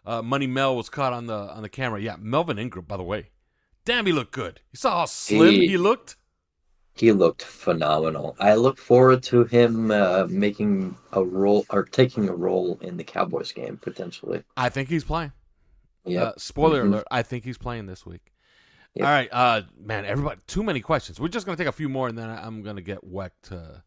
uh, 0.06 0.22
Money 0.22 0.46
Mel 0.46 0.74
was 0.76 0.88
caught 0.88 1.12
on 1.12 1.26
the 1.26 1.34
on 1.34 1.62
the 1.62 1.68
camera. 1.68 2.00
Yeah, 2.00 2.16
Melvin 2.18 2.58
Ingram, 2.58 2.86
by 2.86 2.96
the 2.96 3.02
way. 3.02 3.30
Damn, 3.84 4.06
he 4.06 4.12
looked 4.12 4.32
good. 4.32 4.60
You 4.72 4.76
saw 4.78 5.00
how 5.00 5.04
slim 5.06 5.54
He- 5.54 5.68
he 5.68 5.76
looked. 5.76 6.16
He 6.94 7.10
looked 7.10 7.42
phenomenal. 7.42 8.36
I 8.38 8.54
look 8.54 8.76
forward 8.78 9.22
to 9.24 9.44
him 9.44 9.90
uh, 9.90 10.26
making 10.28 10.96
a 11.12 11.24
role 11.24 11.64
or 11.70 11.84
taking 11.84 12.28
a 12.28 12.34
role 12.34 12.78
in 12.82 12.96
the 12.98 13.04
Cowboys 13.04 13.50
game 13.52 13.78
potentially. 13.78 14.44
I 14.56 14.68
think 14.68 14.88
he's 14.90 15.04
playing. 15.04 15.32
Yeah. 16.04 16.22
Uh, 16.24 16.32
spoiler 16.36 16.82
Mhm. 16.84 16.88
alert: 16.88 17.06
I 17.10 17.22
think 17.22 17.44
he's 17.44 17.56
playing 17.58 17.86
this 17.86 18.04
week. 18.04 18.31
Yep. 18.94 19.06
All 19.06 19.12
right, 19.12 19.28
uh, 19.32 19.62
man. 19.80 20.04
Everybody, 20.04 20.40
too 20.46 20.62
many 20.62 20.80
questions. 20.80 21.18
We're 21.18 21.28
just 21.28 21.46
gonna 21.46 21.56
take 21.56 21.66
a 21.66 21.72
few 21.72 21.88
more, 21.88 22.08
and 22.08 22.18
then 22.18 22.28
I'm 22.28 22.62
gonna 22.62 22.82
get 22.82 23.04
Weck 23.04 23.30
to 23.44 23.82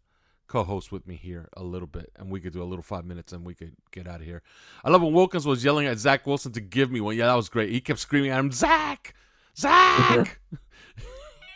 co-host 0.48 0.92
with 0.92 1.08
me 1.08 1.16
here 1.16 1.50
a 1.56 1.64
little 1.64 1.88
bit, 1.88 2.12
and 2.16 2.32
we 2.32 2.40
could 2.40 2.54
do 2.54 2.64
a 2.64 2.66
little 2.66 2.84
five 2.84 3.06
minutes, 3.06 3.32
and 3.32 3.46
we 3.46 3.54
could 3.54 3.76
get 3.92 4.08
out 4.08 4.22
of 4.22 4.26
here. 4.26 4.42
I 4.84 4.90
love 4.90 5.04
when 5.04 5.14
Wilkins 5.14 5.46
was 5.46 5.64
yelling 5.64 5.86
at 5.86 6.00
Zach 6.00 6.26
Wilson 6.26 6.52
to 6.54 6.62
give 6.62 6.92
me 6.92 7.02
one. 7.02 7.16
Yeah, 7.16 7.28
that 7.28 7.36
was 7.36 7.50
great. 7.50 7.72
He 7.72 7.82
kept 7.82 8.00
screaming 8.00 8.32
at 8.32 8.40
him, 8.40 8.52
Zach, 8.52 9.14
Zach. 9.56 10.40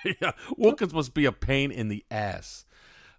yeah, 0.21 0.31
Wilkins 0.57 0.93
must 0.93 1.13
be 1.13 1.25
a 1.25 1.31
pain 1.31 1.71
in 1.71 1.87
the 1.87 2.05
ass. 2.09 2.65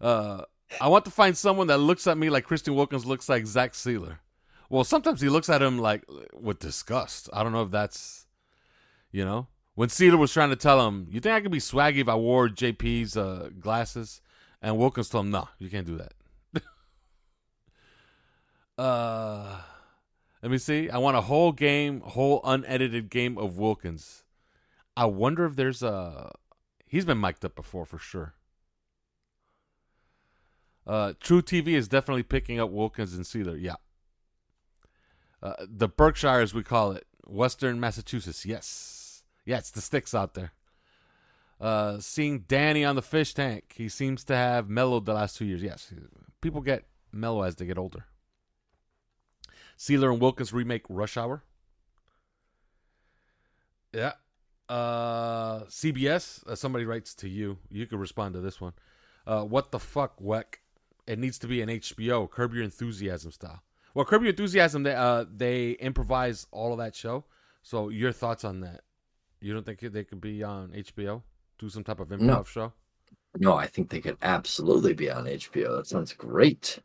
Uh, 0.00 0.42
I 0.80 0.88
want 0.88 1.04
to 1.06 1.10
find 1.10 1.36
someone 1.36 1.66
that 1.66 1.78
looks 1.78 2.06
at 2.06 2.16
me 2.16 2.30
like 2.30 2.44
Christian 2.44 2.74
Wilkins 2.74 3.04
looks 3.04 3.28
like 3.28 3.46
Zach 3.46 3.72
Sieler. 3.72 4.18
Well, 4.68 4.84
sometimes 4.84 5.20
he 5.20 5.28
looks 5.28 5.50
at 5.50 5.62
him 5.62 5.78
like 5.78 6.04
with 6.32 6.60
disgust. 6.60 7.28
I 7.32 7.42
don't 7.42 7.52
know 7.52 7.62
if 7.62 7.70
that's, 7.70 8.26
you 9.10 9.24
know, 9.24 9.48
when 9.80 9.88
Sieler 9.88 10.18
was 10.18 10.30
trying 10.30 10.50
to 10.50 10.56
tell 10.56 10.86
him, 10.86 11.06
"You 11.10 11.20
think 11.20 11.34
I 11.34 11.40
could 11.40 11.50
be 11.50 11.56
swaggy 11.56 12.00
if 12.00 12.08
I 12.10 12.14
wore 12.14 12.50
JP's 12.50 13.16
uh, 13.16 13.48
glasses?" 13.58 14.20
and 14.60 14.76
Wilkins 14.76 15.08
told 15.08 15.24
him, 15.24 15.30
"No, 15.30 15.48
you 15.58 15.70
can't 15.70 15.86
do 15.86 15.96
that." 15.96 16.62
uh, 18.78 19.58
let 20.42 20.52
me 20.52 20.58
see. 20.58 20.90
I 20.90 20.98
want 20.98 21.16
a 21.16 21.22
whole 21.22 21.52
game, 21.52 22.02
whole 22.02 22.42
unedited 22.44 23.08
game 23.08 23.38
of 23.38 23.56
Wilkins. 23.56 24.24
I 24.98 25.06
wonder 25.06 25.46
if 25.46 25.56
there's 25.56 25.82
a. 25.82 26.32
He's 26.84 27.06
been 27.06 27.18
mic'd 27.18 27.42
up 27.46 27.54
before 27.54 27.86
for 27.86 27.96
sure. 27.96 28.34
Uh, 30.86 31.14
truTV 31.24 31.68
is 31.68 31.88
definitely 31.88 32.24
picking 32.24 32.60
up 32.60 32.68
Wilkins 32.68 33.14
and 33.14 33.24
Sieler. 33.24 33.58
Yeah. 33.58 33.76
Uh, 35.42 35.54
the 35.66 35.88
as 36.26 36.52
we 36.52 36.62
call 36.62 36.92
it, 36.92 37.06
Western 37.24 37.80
Massachusetts. 37.80 38.44
Yes, 38.44 38.99
yeah, 39.50 39.58
it's 39.58 39.72
the 39.72 39.80
sticks 39.80 40.14
out 40.14 40.34
there. 40.34 40.52
Uh, 41.60 41.98
seeing 41.98 42.44
Danny 42.46 42.84
on 42.84 42.94
the 42.94 43.02
fish 43.02 43.34
tank, 43.34 43.74
he 43.76 43.88
seems 43.88 44.22
to 44.24 44.36
have 44.36 44.70
mellowed 44.70 45.06
the 45.06 45.12
last 45.12 45.36
two 45.36 45.44
years. 45.44 45.60
Yes, 45.60 45.92
people 46.40 46.60
get 46.60 46.84
mellow 47.10 47.42
as 47.42 47.56
they 47.56 47.66
get 47.66 47.76
older. 47.76 48.04
Sieler 49.76 50.12
and 50.12 50.20
Wilkins 50.20 50.52
remake 50.52 50.84
Rush 50.88 51.16
Hour. 51.16 51.42
Yeah. 53.92 54.12
Uh, 54.68 55.64
CBS. 55.64 56.46
Uh, 56.46 56.54
somebody 56.54 56.84
writes 56.84 57.12
to 57.16 57.28
you. 57.28 57.58
You 57.70 57.86
can 57.86 57.98
respond 57.98 58.34
to 58.34 58.40
this 58.40 58.60
one. 58.60 58.74
Uh, 59.26 59.42
what 59.42 59.72
the 59.72 59.80
fuck, 59.80 60.20
Weck? 60.20 60.60
It 61.08 61.18
needs 61.18 61.40
to 61.40 61.48
be 61.48 61.60
an 61.60 61.68
HBO 61.68 62.30
Curb 62.30 62.54
Your 62.54 62.62
Enthusiasm 62.62 63.32
style. 63.32 63.64
Well, 63.94 64.04
Curb 64.04 64.22
Your 64.22 64.30
Enthusiasm, 64.30 64.84
they 64.84 64.94
uh 64.94 65.24
they 65.28 65.72
improvise 65.72 66.46
all 66.52 66.70
of 66.72 66.78
that 66.78 66.94
show. 66.94 67.24
So 67.62 67.88
your 67.88 68.12
thoughts 68.12 68.44
on 68.44 68.60
that? 68.60 68.82
You 69.40 69.54
don't 69.54 69.64
think 69.64 69.80
they 69.80 70.04
could 70.04 70.20
be 70.20 70.42
on 70.42 70.70
HBO? 70.70 71.22
Do 71.58 71.68
some 71.68 71.84
type 71.84 72.00
of 72.00 72.08
improv 72.08 72.20
No. 72.20 72.42
show? 72.44 72.72
No, 73.38 73.54
I 73.54 73.66
think 73.66 73.90
they 73.90 74.00
could 74.00 74.16
absolutely 74.22 74.92
be 74.92 75.10
on 75.10 75.26
HBO. 75.26 75.76
That 75.76 75.86
sounds 75.86 76.12
great. 76.12 76.78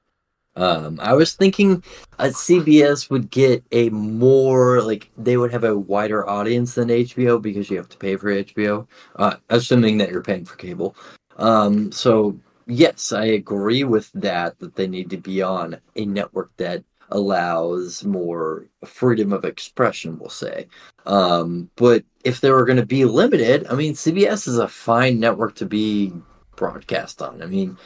Um, 0.55 0.99
I 1.01 1.13
was 1.13 1.33
thinking 1.33 1.83
uh, 2.17 2.25
CBS 2.25 3.09
would 3.09 3.29
get 3.29 3.63
a 3.71 3.89
more 3.89 4.81
like 4.81 5.09
they 5.17 5.35
would 5.35 5.51
have 5.51 5.65
a 5.65 5.77
wider 5.77 6.27
audience 6.29 6.75
than 6.75 6.89
HBO 6.89 7.41
because 7.41 7.69
you 7.69 7.75
have 7.77 7.89
to 7.89 7.97
pay 7.97 8.15
for 8.15 8.27
HBO, 8.31 8.87
uh, 9.17 9.35
assuming 9.49 9.97
that 9.97 10.09
you're 10.11 10.23
paying 10.23 10.45
for 10.45 10.55
cable. 10.55 10.95
Um, 11.37 11.91
so 11.91 12.39
yes, 12.67 13.11
I 13.11 13.25
agree 13.25 13.83
with 13.83 14.09
that. 14.13 14.57
That 14.59 14.75
they 14.75 14.87
need 14.87 15.09
to 15.09 15.17
be 15.17 15.41
on 15.41 15.77
a 15.97 16.05
network 16.05 16.55
that 16.57 16.83
allows 17.09 18.03
more 18.03 18.67
freedom 18.85 19.33
of 19.33 19.45
expression. 19.45 20.17
We'll 20.19 20.29
say. 20.29 20.67
Um, 21.05 21.69
but 21.75 22.03
if 22.23 22.41
they 22.41 22.51
were 22.51 22.65
going 22.65 22.77
to 22.77 22.85
be 22.85 23.05
limited, 23.05 23.67
I 23.69 23.75
mean, 23.75 23.93
CBS 23.93 24.47
is 24.47 24.57
a 24.57 24.67
fine 24.67 25.19
network 25.19 25.55
to 25.55 25.65
be 25.65 26.13
broadcast 26.55 27.21
on. 27.21 27.41
I 27.41 27.45
mean, 27.45 27.77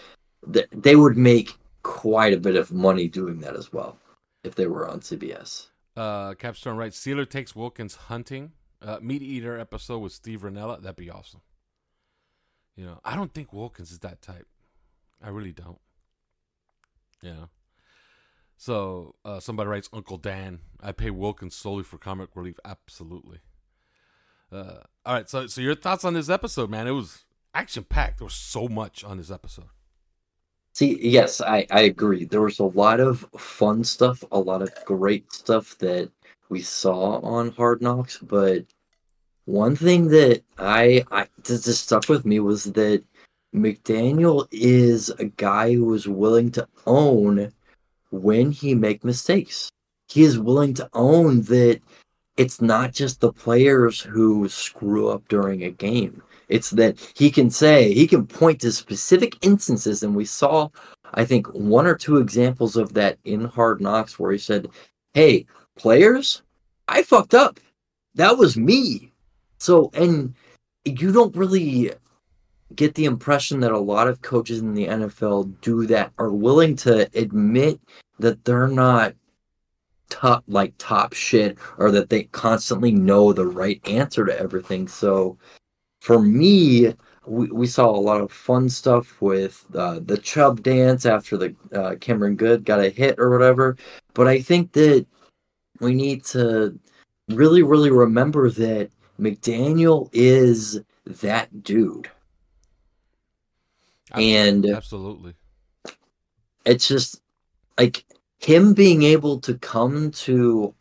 th- 0.52 0.70
they 0.72 0.96
would 0.96 1.18
make 1.18 1.58
quite 1.84 2.34
a 2.34 2.40
bit 2.40 2.56
of 2.56 2.72
money 2.72 3.08
doing 3.08 3.40
that 3.42 3.56
as 3.56 3.74
well 3.74 3.98
if 4.44 4.56
they 4.56 4.68
were 4.68 4.88
on 4.88 5.02
CBS. 5.02 5.68
Uh, 5.98 6.34
Capstone 6.36 6.78
writes 6.78 7.00
Sieler 7.00 7.30
takes 7.30 7.56
Wilkins 7.56 7.96
hunting. 7.96 8.54
Uh, 8.82 8.98
Meat 9.02 9.22
Eater 9.22 9.60
episode 9.60 10.00
with 10.00 10.14
Steve 10.14 10.44
Rinella. 10.44 10.82
That'd 10.82 10.96
be 10.96 11.10
awesome. 11.10 11.42
You 12.78 12.86
know, 12.86 13.00
I 13.04 13.16
don't 13.16 13.34
think 13.34 13.52
Wilkins 13.52 13.92
is 13.92 14.00
that 14.00 14.22
type. 14.22 14.48
I 15.22 15.28
really 15.30 15.52
don't. 15.52 15.80
Know. 17.22 17.50
So 18.60 19.16
uh, 19.24 19.40
somebody 19.40 19.70
writes 19.70 19.90
Uncle 19.94 20.18
Dan. 20.18 20.60
I 20.84 20.92
pay 20.92 21.12
Wilkins 21.12 21.56
solely 21.56 21.84
for 21.84 21.98
comic 21.98 22.32
relief. 22.36 22.60
Absolutely. 22.66 23.38
Uh, 24.52 24.82
all 25.06 25.14
right. 25.14 25.30
So 25.30 25.48
so 25.48 25.62
your 25.62 25.76
thoughts 25.76 26.04
on 26.04 26.14
this 26.14 26.28
episode, 26.28 26.70
man? 26.70 26.86
It 26.86 26.92
was 26.92 27.24
action 27.54 27.86
packed. 27.86 28.18
There 28.18 28.26
was 28.26 28.34
so 28.34 28.68
much 28.68 29.02
on 29.06 29.16
this 29.16 29.32
episode. 29.32 29.70
See, 30.74 31.00
yes, 31.02 31.40
I, 31.40 31.68
I 31.72 31.82
agree. 31.82 32.26
There 32.26 32.42
was 32.42 32.60
a 32.60 32.66
lot 32.66 33.00
of 33.00 33.26
fun 33.38 33.86
stuff, 33.86 34.26
a 34.30 34.40
lot 34.40 34.62
of 34.62 34.70
great 34.84 35.32
stuff 35.32 35.78
that 35.78 36.12
we 36.50 36.62
saw 36.62 37.20
on 37.20 37.52
Hard 37.52 37.82
Knocks, 37.82 38.18
but 38.18 38.66
one 39.46 39.78
thing 39.78 40.10
that 40.10 40.44
I, 40.58 41.06
I 41.12 41.28
that 41.44 41.64
just 41.64 41.86
stuck 41.86 42.10
with 42.10 42.26
me 42.26 42.42
was 42.42 42.66
that 42.66 43.04
McDaniel 43.56 44.50
is 44.52 45.10
a 45.12 45.26
guy 45.26 45.74
who 45.74 45.94
is 45.94 46.10
willing 46.10 46.52
to 46.52 46.68
own 46.86 47.54
when 48.12 48.52
he 48.52 48.76
make 48.76 49.04
mistakes. 49.04 49.70
He 50.08 50.24
is 50.24 50.40
willing 50.40 50.74
to 50.76 50.90
own 50.94 51.42
that 51.44 51.82
it's 52.38 52.62
not 52.62 52.94
just 52.94 53.20
the 53.20 53.34
players 53.34 54.02
who 54.02 54.48
screw 54.48 55.10
up 55.10 55.28
during 55.28 55.64
a 55.64 55.72
game. 55.72 56.24
It's 56.48 56.72
that 56.72 56.98
he 57.14 57.30
can 57.30 57.50
say, 57.50 57.94
he 57.94 58.08
can 58.08 58.26
point 58.26 58.62
to 58.62 58.72
specific 58.72 59.38
instances, 59.42 60.02
and 60.02 60.16
we 60.16 60.26
saw, 60.26 60.70
I 61.14 61.26
think, 61.26 61.48
one 61.48 61.86
or 61.86 61.96
two 61.96 62.18
examples 62.18 62.76
of 62.76 62.94
that 62.94 63.20
in 63.24 63.46
Hard 63.46 63.82
Knocks 63.82 64.18
where 64.18 64.32
he 64.32 64.38
said, 64.38 64.70
Hey, 65.14 65.46
players, 65.78 66.42
I 66.88 67.04
fucked 67.04 67.36
up. 67.36 67.60
That 68.16 68.38
was 68.38 68.58
me. 68.58 69.12
So, 69.60 69.92
and 69.94 70.34
you 70.86 71.12
don't 71.12 71.36
really 71.36 71.92
get 72.76 72.96
the 72.96 73.06
impression 73.06 73.60
that 73.62 73.72
a 73.72 73.80
lot 73.80 74.08
of 74.08 74.22
coaches 74.22 74.60
in 74.60 74.74
the 74.74 74.88
NFL 74.88 75.60
do 75.62 75.86
that, 75.88 76.12
are 76.18 76.32
willing 76.32 76.76
to 76.78 77.10
admit 77.14 77.80
that 78.20 78.44
they're 78.46 78.68
not 78.68 79.14
top 80.10 80.44
like 80.48 80.74
top 80.78 81.14
shit 81.14 81.58
or 81.78 81.92
that 81.92 82.10
they 82.10 82.24
constantly 82.24 82.92
know 82.92 83.32
the 83.32 83.46
right 83.46 83.80
answer 83.88 84.26
to 84.26 84.40
everything. 84.40 84.88
So 84.88 85.38
for 86.02 86.20
me, 86.20 86.94
we, 87.26 87.48
we 87.52 87.68
saw 87.68 87.90
a 87.90 88.00
lot 88.00 88.22
of 88.22 88.32
fun 88.32 88.70
stuff 88.70 89.22
with 89.22 89.66
uh, 89.76 90.00
the 90.04 90.18
Chubb 90.18 90.64
dance 90.64 91.06
after 91.06 91.38
the 91.38 91.56
uh, 91.74 91.96
Cameron 92.00 92.36
Goode 92.36 92.66
got 92.66 92.80
a 92.80 92.90
hit 92.90 93.16
or 93.20 93.30
whatever. 93.30 93.78
But 94.14 94.28
I 94.28 94.42
think 94.42 94.72
that 94.74 95.06
we 95.80 95.94
need 95.94 96.24
to 96.26 96.78
really, 97.30 97.64
really 97.64 97.92
remember 97.92 98.50
that 98.50 98.90
McDaniel 99.20 100.10
is 100.12 100.82
that 101.06 101.64
dude. 101.64 102.10
And 104.14 104.66
Absolutely. 104.66 105.34
it's 106.66 106.88
just 106.88 107.22
like 107.78 108.06
him 108.40 108.74
being 108.74 109.04
able 109.04 109.40
to 109.42 109.58
come 109.58 110.12
to 110.12 110.74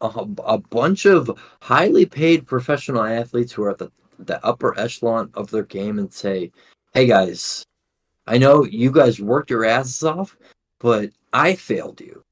a, 0.00 0.26
a 0.44 0.58
bunch 0.58 1.06
of 1.06 1.30
highly 1.60 2.06
paid 2.06 2.46
professional 2.46 3.02
athletes 3.02 3.52
who 3.52 3.64
are 3.64 3.70
at 3.70 3.78
the, 3.78 3.90
the 4.18 4.44
upper 4.44 4.78
echelon 4.78 5.30
of 5.34 5.50
their 5.50 5.64
game 5.64 5.98
and 5.98 6.12
say, 6.12 6.50
Hey 6.94 7.06
guys, 7.06 7.64
I 8.26 8.38
know 8.38 8.64
you 8.64 8.90
guys 8.90 9.20
worked 9.20 9.50
your 9.50 9.64
asses 9.64 10.02
off, 10.02 10.36
but 10.78 11.10
I 11.32 11.54
failed 11.54 12.00
you. 12.00 12.24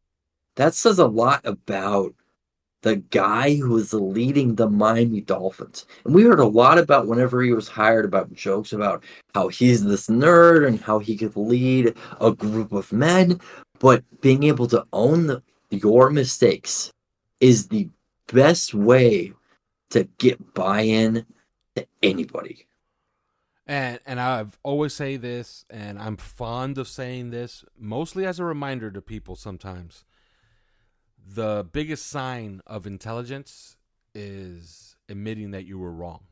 That 0.56 0.74
says 0.74 0.98
a 0.98 1.06
lot 1.06 1.40
about 1.44 2.14
the 2.82 2.96
guy 2.96 3.56
who 3.56 3.76
is 3.76 3.92
leading 3.92 4.54
the 4.54 4.68
Miami 4.68 5.20
Dolphins. 5.20 5.86
And 6.04 6.14
we 6.14 6.22
heard 6.22 6.40
a 6.40 6.46
lot 6.46 6.78
about 6.78 7.06
whenever 7.06 7.42
he 7.42 7.52
was 7.52 7.68
hired 7.68 8.04
about 8.04 8.32
jokes 8.32 8.72
about 8.72 9.04
how 9.34 9.48
he's 9.48 9.84
this 9.84 10.08
nerd 10.08 10.66
and 10.66 10.80
how 10.80 10.98
he 10.98 11.16
could 11.16 11.36
lead 11.36 11.94
a 12.20 12.32
group 12.32 12.72
of 12.72 12.92
men, 12.92 13.40
but 13.78 14.02
being 14.20 14.44
able 14.44 14.66
to 14.68 14.84
own 14.92 15.26
the, 15.26 15.42
your 15.70 16.10
mistakes 16.10 16.92
is 17.40 17.68
the 17.68 17.88
best 18.32 18.74
way 18.74 19.32
to 19.90 20.04
get 20.18 20.54
buy-in 20.54 21.26
to 21.76 21.86
anybody. 22.02 22.66
And 23.66 24.00
and 24.04 24.18
I've 24.18 24.58
always 24.64 24.94
say 24.94 25.16
this, 25.16 25.64
and 25.70 25.96
I'm 25.98 26.16
fond 26.16 26.76
of 26.76 26.88
saying 26.88 27.30
this, 27.30 27.64
mostly 27.78 28.26
as 28.26 28.40
a 28.40 28.44
reminder 28.44 28.90
to 28.90 29.00
people 29.00 29.36
sometimes. 29.36 30.04
The 31.34 31.66
biggest 31.72 32.06
sign 32.06 32.60
of 32.66 32.86
intelligence 32.86 33.76
is 34.14 34.96
admitting 35.08 35.52
that 35.52 35.64
you 35.64 35.78
were 35.78 35.92
wrong. 35.92 36.24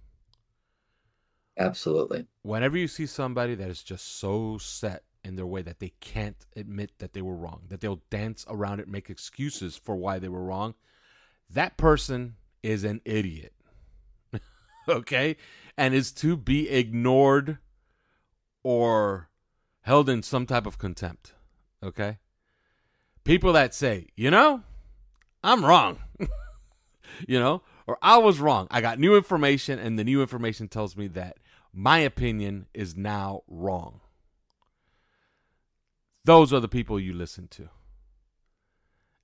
Absolutely. 1.56 2.26
Whenever 2.42 2.76
you 2.76 2.88
see 2.88 3.06
somebody 3.06 3.54
that 3.54 3.68
is 3.68 3.82
just 3.82 4.18
so 4.18 4.58
set 4.58 5.04
in 5.24 5.36
their 5.36 5.46
way 5.46 5.62
that 5.62 5.80
they 5.80 5.92
can't 6.00 6.46
admit 6.56 6.92
that 6.98 7.12
they 7.12 7.22
were 7.22 7.36
wrong, 7.36 7.62
that 7.68 7.80
they'll 7.80 8.02
dance 8.10 8.44
around 8.48 8.80
it, 8.80 8.88
make 8.88 9.10
excuses 9.10 9.76
for 9.76 9.96
why 9.96 10.18
they 10.18 10.28
were 10.28 10.44
wrong, 10.44 10.74
that 11.50 11.76
person 11.76 12.36
is 12.62 12.84
an 12.84 13.00
idiot. 13.04 13.52
okay? 14.88 15.36
And 15.76 15.94
is 15.94 16.12
to 16.12 16.36
be 16.36 16.68
ignored 16.68 17.58
or 18.62 19.28
held 19.82 20.08
in 20.08 20.22
some 20.22 20.46
type 20.46 20.66
of 20.66 20.78
contempt. 20.78 21.34
Okay? 21.82 22.18
People 23.24 23.52
that 23.52 23.74
say, 23.74 24.08
you 24.16 24.30
know, 24.30 24.62
I'm 25.42 25.64
wrong. 25.64 25.98
you 27.28 27.38
know, 27.38 27.62
or 27.86 27.98
I 28.02 28.18
was 28.18 28.40
wrong. 28.40 28.66
I 28.70 28.80
got 28.80 28.98
new 28.98 29.16
information, 29.16 29.78
and 29.78 29.98
the 29.98 30.04
new 30.04 30.20
information 30.20 30.68
tells 30.68 30.96
me 30.96 31.08
that 31.08 31.38
my 31.72 31.98
opinion 31.98 32.66
is 32.74 32.96
now 32.96 33.42
wrong. 33.48 34.00
Those 36.24 36.52
are 36.52 36.60
the 36.60 36.68
people 36.68 37.00
you 37.00 37.14
listen 37.14 37.48
to. 37.48 37.68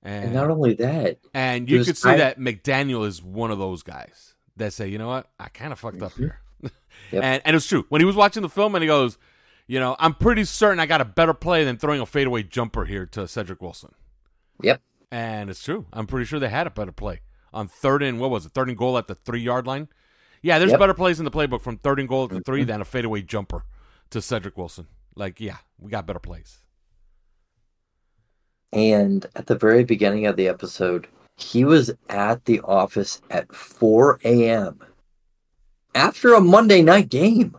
And, 0.01 0.25
and 0.25 0.33
not 0.33 0.51
only 0.51 0.73
that, 0.75 1.19
and 1.33 1.69
you 1.69 1.83
could 1.83 1.97
see 1.97 2.09
I, 2.09 2.17
that 2.17 2.39
McDaniel 2.39 3.05
is 3.05 3.23
one 3.23 3.51
of 3.51 3.57
those 3.57 3.83
guys 3.83 4.35
that 4.55 4.71
say, 4.73 4.87
you 4.87 4.97
know 4.97 5.07
what, 5.07 5.27
I 5.39 5.49
kind 5.49 5.71
of 5.71 5.79
fucked 5.79 6.01
up 6.01 6.13
mm-hmm. 6.13 6.23
here. 6.23 6.39
Yep. 7.11 7.23
and 7.23 7.41
and 7.45 7.55
it's 7.57 7.67
true. 7.67 7.85
When 7.89 7.99
he 7.99 8.05
was 8.05 8.15
watching 8.15 8.41
the 8.41 8.49
film 8.49 8.73
and 8.73 8.81
he 8.81 8.87
goes, 8.87 9.17
you 9.67 9.79
know, 9.79 9.97
I'm 9.99 10.13
pretty 10.13 10.45
certain 10.45 10.79
I 10.79 10.85
got 10.85 11.01
a 11.01 11.05
better 11.05 11.33
play 11.33 11.65
than 11.65 11.77
throwing 11.77 11.99
a 11.99 12.05
fadeaway 12.05 12.43
jumper 12.43 12.85
here 12.85 13.05
to 13.07 13.27
Cedric 13.27 13.61
Wilson. 13.61 13.93
Yep. 14.61 14.81
And 15.11 15.49
it's 15.49 15.63
true. 15.63 15.85
I'm 15.93 16.07
pretty 16.07 16.25
sure 16.25 16.39
they 16.39 16.49
had 16.49 16.67
a 16.67 16.71
better 16.71 16.91
play 16.91 17.21
on 17.53 17.67
third 17.67 18.03
and 18.03 18.19
what 18.19 18.29
was 18.29 18.45
it? 18.45 18.51
Third 18.53 18.69
and 18.69 18.77
goal 18.77 18.97
at 18.97 19.07
the 19.07 19.15
three 19.15 19.41
yard 19.41 19.65
line. 19.65 19.87
Yeah, 20.45 20.59
there's 20.59 20.69
yep. 20.69 20.79
better 20.79 20.93
plays 20.93 21.17
in 21.17 21.25
the 21.25 21.31
playbook 21.31 21.61
from 21.61 21.77
third 21.77 21.99
and 21.99 22.07
goal 22.07 22.25
at 22.25 22.29
the 22.29 22.39
3 22.39 22.59
mm-hmm. 22.59 22.67
than 22.67 22.81
a 22.81 22.85
fadeaway 22.85 23.23
jumper 23.23 23.65
to 24.11 24.21
Cedric 24.21 24.55
Wilson. 24.55 24.85
Like, 25.15 25.39
yeah, 25.39 25.57
we 25.79 25.89
got 25.89 26.05
better 26.05 26.19
plays. 26.19 26.59
And 28.71 29.25
at 29.35 29.47
the 29.47 29.57
very 29.57 29.83
beginning 29.83 30.27
of 30.27 30.35
the 30.35 30.47
episode, 30.47 31.07
he 31.35 31.65
was 31.65 31.91
at 32.09 32.45
the 32.45 32.61
office 32.61 33.23
at 33.31 33.51
4 33.55 34.19
a.m. 34.23 34.79
after 35.95 36.35
a 36.35 36.41
Monday 36.41 36.83
night 36.83 37.09
game. 37.09 37.57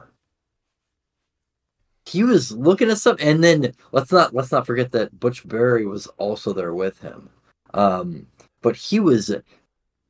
He 2.05 2.23
was 2.23 2.53
looking 2.53 2.89
at 2.89 2.99
stuff, 2.99 3.17
and 3.19 3.43
then 3.43 3.73
let's 3.91 4.13
not 4.13 4.33
let's 4.33 4.53
not 4.53 4.65
forget 4.65 4.93
that 4.93 5.19
Butch 5.19 5.47
Barry 5.49 5.87
was 5.87 6.07
also 6.19 6.53
there 6.53 6.73
with 6.73 7.01
him. 7.01 7.31
Um, 7.77 8.27
but 8.62 8.77
he 8.77 8.99
was 8.99 9.35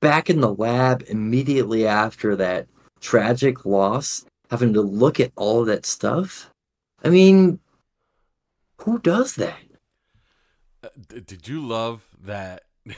back 0.00 0.30
in 0.30 0.40
the 0.40 0.52
lab 0.52 1.04
immediately 1.08 1.86
after 1.86 2.36
that 2.36 2.68
tragic 3.00 3.66
loss, 3.66 4.24
having 4.50 4.72
to 4.74 4.82
look 4.82 5.20
at 5.20 5.32
all 5.36 5.60
of 5.60 5.66
that 5.66 5.84
stuff. 5.84 6.50
I 7.04 7.10
mean, 7.10 7.60
who 8.78 8.98
does 8.98 9.34
that? 9.36 9.58
Uh, 10.82 10.88
did 11.08 11.48
you 11.48 11.60
love 11.60 12.06
that? 12.24 12.62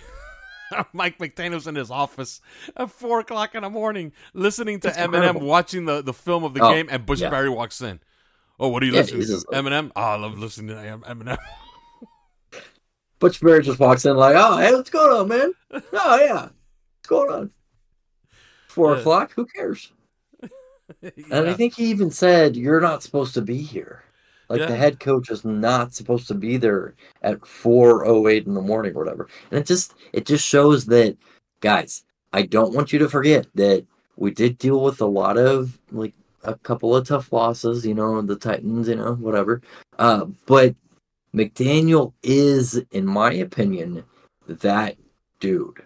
Mike 0.93 1.19
McDaniel's 1.19 1.67
in 1.67 1.75
his 1.75 1.91
office 1.91 2.41
at 2.77 2.91
four 2.91 3.21
o'clock 3.21 3.55
in 3.55 3.63
the 3.63 3.71
morning, 3.71 4.13
listening 4.35 4.81
to 4.81 4.89
Eminem, 4.91 5.41
watching 5.41 5.87
the, 5.87 6.03
the 6.03 6.13
film 6.13 6.45
of 6.45 6.53
the 6.53 6.61
oh, 6.61 6.71
game, 6.71 6.89
and 6.91 7.07
Butch 7.07 7.21
yeah. 7.21 7.31
Barry 7.31 7.49
walks 7.49 7.81
in. 7.81 8.01
Oh, 8.61 8.69
what 8.69 8.83
are 8.83 8.87
you 8.87 8.93
yeah, 8.93 9.01
listening 9.01 9.23
to? 9.23 9.47
Eminem? 9.53 9.93
Oh, 9.97 10.03
I 10.03 10.17
love 10.17 10.39
listening 10.39 10.77
to 10.77 10.83
Eminem. 10.83 11.39
Butch 13.19 13.41
Barry 13.41 13.63
just 13.63 13.79
walks 13.79 14.05
in 14.05 14.17
like, 14.17 14.37
oh, 14.37 14.59
hey, 14.59 14.73
what's 14.73 14.91
going 14.91 15.17
on, 15.17 15.29
man? 15.29 15.53
Oh, 15.93 16.21
yeah. 16.21 16.43
What's 16.43 17.09
going 17.09 17.31
on? 17.31 17.51
Four 18.69 18.95
yeah. 18.95 19.01
o'clock? 19.01 19.33
Who 19.35 19.47
cares? 19.47 19.93
yeah. 20.43 20.49
And 21.31 21.51
I 21.51 21.55
think 21.55 21.75
he 21.75 21.85
even 21.87 22.11
said, 22.11 22.57
you're 22.57 22.81
not 22.81 23.03
supposed 23.03 23.35
to 23.35 23.43
be 23.43 23.61
here. 23.61 24.05
Like 24.49 24.61
yeah. 24.61 24.67
the 24.67 24.77
head 24.77 25.01
coach 25.01 25.31
is 25.31 25.45
not 25.45 25.95
supposed 25.95 26.29
to 26.29 26.35
be 26.35 26.57
there 26.57 26.95
at 27.23 27.41
4:08 27.41 28.47
in 28.47 28.55
the 28.55 28.63
morning 28.63 28.95
or 28.95 29.05
whatever. 29.05 29.29
And 29.51 29.61
it 29.61 29.67
just 29.67 29.95
it 30.13 30.25
just 30.25 30.47
shows 30.47 30.87
that 30.87 31.17
guys, 31.61 32.05
I 32.33 32.43
don't 32.43 32.73
want 32.73 32.93
you 32.93 32.99
to 33.01 33.09
forget 33.09 33.47
that 33.57 33.85
we 34.17 34.31
did 34.31 34.59
deal 34.59 34.83
with 34.83 35.01
a 35.01 35.07
lot 35.07 35.37
of 35.37 35.79
like 35.93 36.15
a 36.45 36.55
couple 36.55 36.97
of 36.97 37.07
tough 37.07 37.33
losses, 37.33 37.85
you 37.85 37.95
know, 37.95 38.23
the 38.23 38.37
Titans, 38.37 38.89
you 38.89 38.97
know, 38.97 39.15
whatever. 39.15 39.61
Uh, 39.99 40.25
but 40.47 40.75
McDaniel 41.35 42.13
is, 42.23 42.83
in 42.91 43.07
my 43.07 43.33
opinion, 43.33 44.05
that 44.47 44.97
dude. 45.41 45.85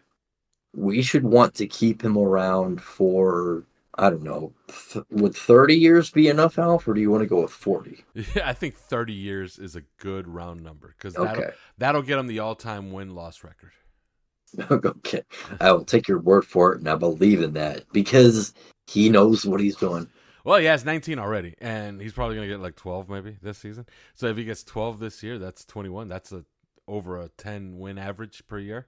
We 0.74 1.02
should 1.02 1.24
want 1.24 1.54
to 1.56 1.66
keep 1.66 2.02
him 2.02 2.16
around 2.16 2.80
for 2.80 3.64
I 3.98 4.08
don't 4.08 4.22
know. 4.22 4.54
Th- 4.90 5.04
would 5.10 5.36
30 5.36 5.74
years 5.74 6.10
be 6.10 6.28
enough, 6.28 6.58
Alf, 6.58 6.88
or 6.88 6.94
do 6.94 7.00
you 7.00 7.10
want 7.10 7.22
to 7.22 7.26
go 7.26 7.42
with 7.42 7.50
40? 7.50 8.04
Yeah, 8.14 8.48
I 8.48 8.54
think 8.54 8.76
30 8.76 9.12
years 9.12 9.58
is 9.58 9.76
a 9.76 9.82
good 9.98 10.26
round 10.26 10.62
number 10.62 10.94
because 10.96 11.14
that'll, 11.14 11.50
that'll 11.76 12.02
get 12.02 12.18
him 12.18 12.26
the 12.26 12.38
all 12.38 12.54
time 12.54 12.90
win 12.92 13.14
loss 13.14 13.44
record. 13.44 13.72
okay. 14.70 15.22
I 15.60 15.72
will 15.72 15.84
take 15.84 16.08
your 16.08 16.20
word 16.20 16.46
for 16.46 16.72
it, 16.72 16.78
and 16.78 16.88
I 16.88 16.94
believe 16.94 17.42
in 17.42 17.52
that 17.54 17.84
because 17.92 18.54
he 18.86 19.08
knows 19.08 19.44
what 19.44 19.60
he's 19.60 19.76
doing. 19.76 20.08
Well, 20.44 20.58
he 20.58 20.66
has 20.66 20.84
19 20.84 21.18
already, 21.18 21.54
and 21.60 22.00
he's 22.00 22.12
probably 22.12 22.36
going 22.36 22.48
to 22.48 22.54
get 22.54 22.60
like 22.60 22.76
12 22.76 23.08
maybe 23.08 23.36
this 23.42 23.58
season. 23.58 23.86
So 24.14 24.26
if 24.26 24.36
he 24.36 24.44
gets 24.44 24.64
12 24.64 24.98
this 24.98 25.22
year, 25.22 25.38
that's 25.38 25.64
21. 25.64 26.08
That's 26.08 26.32
a 26.32 26.44
over 26.88 27.20
a 27.20 27.28
10 27.28 27.78
win 27.78 27.98
average 27.98 28.42
per 28.48 28.58
year. 28.58 28.86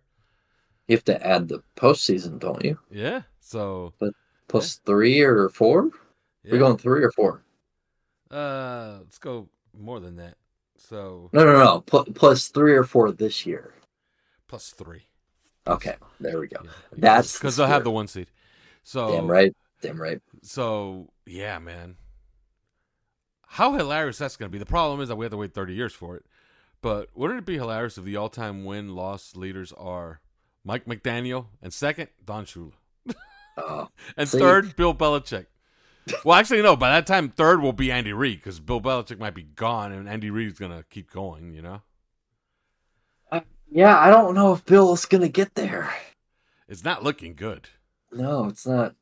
You 0.89 0.97
have 0.97 1.05
to 1.05 1.27
add 1.27 1.49
the 1.49 1.63
postseason, 1.77 2.39
don't 2.39 2.63
you? 2.65 2.79
Yeah. 2.91 3.23
So 3.41 3.95
but 3.99 4.15
plus 4.49 4.79
yeah. 4.79 4.93
three 4.93 5.21
or 5.21 5.49
four? 5.49 5.91
Yeah. 6.43 6.53
We're 6.53 6.59
going 6.59 6.77
three 6.77 7.03
or 7.03 7.13
four. 7.13 7.43
Uh, 8.31 8.99
let's 9.01 9.19
go 9.19 9.49
more 9.79 10.01
than 10.01 10.17
that. 10.17 10.37
So 10.77 11.31
no, 11.33 11.45
no, 11.45 11.53
no. 11.53 11.81
P- 11.81 12.13
plus 12.13 12.49
three 12.49 12.75
or 12.75 12.85
four 12.85 13.13
this 13.13 13.47
year. 13.47 13.75
Plus 14.49 14.71
three. 14.71 15.07
Okay, 15.67 15.95
there 16.21 16.39
we 16.39 16.49
go. 16.49 16.59
Yeah, 16.63 16.71
That's 16.93 17.39
because 17.39 17.57
the 17.57 17.63
they'll 17.63 17.73
have 17.73 17.85
the 17.85 17.91
one 17.91 18.07
seed. 18.07 18.27
So 18.83 19.13
damn 19.13 19.31
right, 19.31 19.55
damn 19.85 20.01
right. 20.01 20.21
So 20.43 21.11
yeah, 21.27 21.59
man. 21.59 21.97
How 23.47 23.75
hilarious 23.75 24.19
that's 24.19 24.37
going 24.37 24.51
to 24.51 24.53
be. 24.53 24.59
The 24.59 24.67
problem 24.67 25.01
is 25.01 25.09
that 25.09 25.17
we 25.17 25.25
have 25.25 25.31
to 25.31 25.37
wait 25.37 25.55
30 25.55 25.75
years 25.75 25.93
for 25.93 26.17
it. 26.17 26.25
But 26.83 27.09
wouldn't 27.15 27.39
it 27.39 27.47
be 27.47 27.55
hilarious 27.55 27.97
if 27.97 28.05
the 28.05 28.17
all 28.17 28.29
time 28.29 28.65
win 28.65 28.95
loss 28.95 29.37
leaders 29.37 29.73
are 29.73 30.21
Mike 30.65 30.87
McDaniel 30.87 31.47
and 31.63 31.73
second, 31.73 32.09
Don 32.25 32.47
Shula? 32.47 32.73
Oh, 33.57 33.87
and 34.17 34.29
third, 34.29 34.75
Bill 34.75 34.93
Belichick. 34.93 35.47
Well, 36.25 36.37
actually, 36.37 36.61
no. 36.61 36.75
By 36.75 36.91
that 36.91 37.07
time, 37.07 37.29
third 37.29 37.63
will 37.63 37.73
be 37.73 37.93
Andy 37.93 38.13
Reid 38.13 38.39
because 38.39 38.59
Bill 38.59 38.81
Belichick 38.81 39.21
might 39.21 39.37
be 39.37 39.45
gone, 39.45 39.93
and 39.93 40.09
Andy 40.09 40.29
Reid's 40.29 40.59
gonna 40.59 40.85
keep 40.91 41.09
going. 41.09 41.55
You 41.55 41.63
know. 41.63 41.83
Uh, 43.31 43.43
yeah, 43.71 43.97
I 43.97 44.11
don't 44.11 44.35
know 44.35 44.53
if 44.53 44.65
Bill 44.65 44.93
is 44.93 45.07
gonna 45.07 45.29
get 45.29 45.55
there. 45.55 45.95
It's 46.69 46.83
not 46.83 47.05
looking 47.05 47.37
good. 47.37 47.69
No, 48.11 48.47
it's 48.47 48.67
not. 48.67 48.97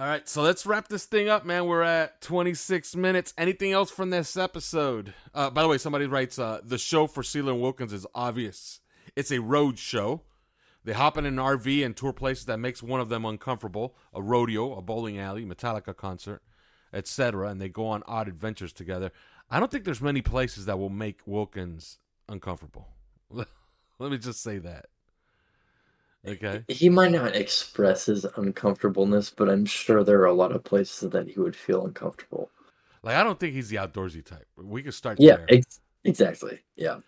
All 0.00 0.06
right, 0.06 0.26
so 0.26 0.40
let's 0.40 0.64
wrap 0.64 0.88
this 0.88 1.04
thing 1.04 1.28
up, 1.28 1.44
man. 1.44 1.66
We're 1.66 1.82
at 1.82 2.22
26 2.22 2.96
minutes. 2.96 3.34
Anything 3.36 3.72
else 3.72 3.90
from 3.90 4.08
this 4.08 4.34
episode? 4.34 5.12
Uh, 5.34 5.50
by 5.50 5.60
the 5.60 5.68
way, 5.68 5.76
somebody 5.76 6.06
writes 6.06 6.38
uh, 6.38 6.60
the 6.64 6.78
show 6.78 7.06
for 7.06 7.22
Sieler 7.22 7.50
and 7.50 7.60
Wilkins 7.60 7.92
is 7.92 8.06
obvious. 8.14 8.80
It's 9.14 9.30
a 9.30 9.42
road 9.42 9.78
show. 9.78 10.22
They 10.84 10.94
hop 10.94 11.18
in 11.18 11.26
an 11.26 11.36
RV 11.36 11.84
and 11.84 11.94
tour 11.94 12.14
places 12.14 12.46
that 12.46 12.56
makes 12.56 12.82
one 12.82 13.02
of 13.02 13.10
them 13.10 13.26
uncomfortable 13.26 13.94
a 14.14 14.22
rodeo, 14.22 14.72
a 14.72 14.80
bowling 14.80 15.18
alley, 15.18 15.44
Metallica 15.44 15.94
concert, 15.94 16.40
etc. 16.94 17.50
And 17.50 17.60
they 17.60 17.68
go 17.68 17.86
on 17.88 18.02
odd 18.06 18.26
adventures 18.26 18.72
together. 18.72 19.12
I 19.50 19.60
don't 19.60 19.70
think 19.70 19.84
there's 19.84 20.00
many 20.00 20.22
places 20.22 20.64
that 20.64 20.78
will 20.78 20.88
make 20.88 21.20
Wilkins 21.26 21.98
uncomfortable. 22.26 22.88
Let 23.30 24.10
me 24.10 24.16
just 24.16 24.42
say 24.42 24.56
that. 24.60 24.86
Okay. 26.26 26.64
He 26.68 26.88
might 26.88 27.12
not 27.12 27.34
express 27.34 28.06
his 28.06 28.26
uncomfortableness, 28.36 29.30
but 29.30 29.48
I'm 29.48 29.64
sure 29.64 30.04
there 30.04 30.20
are 30.20 30.26
a 30.26 30.34
lot 30.34 30.52
of 30.52 30.62
places 30.62 31.10
that 31.10 31.28
he 31.28 31.40
would 31.40 31.56
feel 31.56 31.86
uncomfortable. 31.86 32.50
Like 33.02 33.16
I 33.16 33.24
don't 33.24 33.40
think 33.40 33.54
he's 33.54 33.70
the 33.70 33.76
outdoorsy 33.76 34.24
type. 34.24 34.46
We 34.56 34.82
could 34.82 34.94
start. 34.94 35.18
Yeah, 35.18 35.38
ex- 35.48 35.80
exactly. 36.04 36.60
Yeah. 36.76 36.98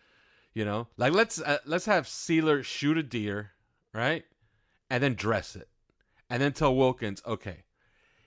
You 0.54 0.64
know, 0.64 0.88
like 0.96 1.12
let's 1.12 1.40
uh, 1.40 1.58
let's 1.66 1.86
have 1.86 2.06
Sieler 2.06 2.62
shoot 2.62 2.98
a 2.98 3.02
deer, 3.02 3.52
right, 3.94 4.24
and 4.90 5.02
then 5.02 5.14
dress 5.14 5.56
it, 5.56 5.68
and 6.28 6.42
then 6.42 6.52
tell 6.52 6.74
Wilkins, 6.74 7.22
okay, 7.26 7.64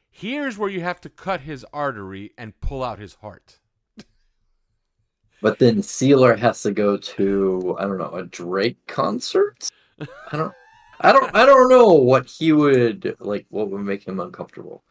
here's 0.10 0.58
where 0.58 0.70
you 0.70 0.82
have 0.82 1.00
to 1.02 1.10
cut 1.10 1.42
his 1.42 1.64
artery 1.72 2.32
and 2.36 2.60
pull 2.62 2.84
out 2.84 3.00
his 3.00 3.16
heart. 3.16 3.60
But 5.42 5.60
then 5.60 5.78
Sieler 5.78 6.36
has 6.40 6.64
to 6.64 6.72
go 6.72 6.98
to 6.98 7.76
I 7.78 7.84
don't 7.84 8.00
know 8.00 8.10
a 8.14 8.24
Drake 8.24 8.88
concert. 8.88 9.70
I 10.00 10.38
don't. 10.38 10.54
I 11.02 11.12
don't 11.12 11.36
I 11.36 11.46
don't 11.46 11.70
know 11.70 11.88
what 11.94 12.28
he 12.28 12.52
would 12.54 13.16
like 13.20 13.46
what 13.50 13.70
would 13.70 13.82
make 13.82 14.08
him 14.08 14.20
uncomfortable. 14.20 14.84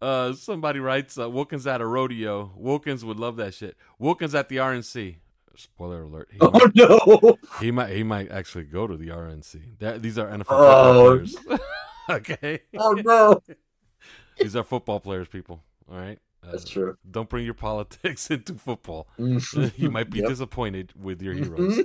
Uh 0.00 0.32
somebody 0.32 0.78
writes 0.80 1.18
uh, 1.18 1.28
Wilkins 1.28 1.66
at 1.66 1.80
a 1.80 1.86
rodeo. 1.86 2.52
Wilkins 2.56 3.04
would 3.04 3.18
love 3.18 3.36
that 3.36 3.54
shit. 3.54 3.76
Wilkins 3.98 4.34
at 4.34 4.48
the 4.48 4.56
RNC. 4.56 5.16
spoiler 5.56 6.02
alert. 6.02 6.28
He, 6.32 6.38
Oh 6.42 6.50
might, 6.50 6.74
no! 6.74 7.38
he 7.60 7.70
might 7.70 7.90
he 7.96 8.02
might 8.02 8.30
actually 8.30 8.64
go 8.64 8.86
to 8.86 8.96
the 8.96 9.08
RNC. 9.08 9.78
That, 9.80 10.02
these 10.02 10.18
are 10.18 10.28
NFL 10.28 10.46
Oh. 10.50 11.16
players. 11.16 11.36
okay. 12.10 12.60
Oh 12.76 12.92
no! 12.92 13.42
These 14.38 14.54
are 14.54 14.62
football 14.62 15.00
players, 15.00 15.26
people. 15.28 15.62
All 15.90 15.98
right. 15.98 16.18
Uh, 16.46 16.52
That's 16.52 16.64
true. 16.64 16.96
Don't 17.10 17.28
bring 17.28 17.44
your 17.44 17.54
politics 17.54 18.30
into 18.30 18.54
football. 18.54 19.08
Mhm. 19.18 19.76
you 19.76 19.90
might 19.90 20.10
be 20.10 20.20
Yep. 20.20 20.28
disappointed 20.28 20.92
with 21.00 21.20
your 21.20 21.34
heroes. 21.34 21.80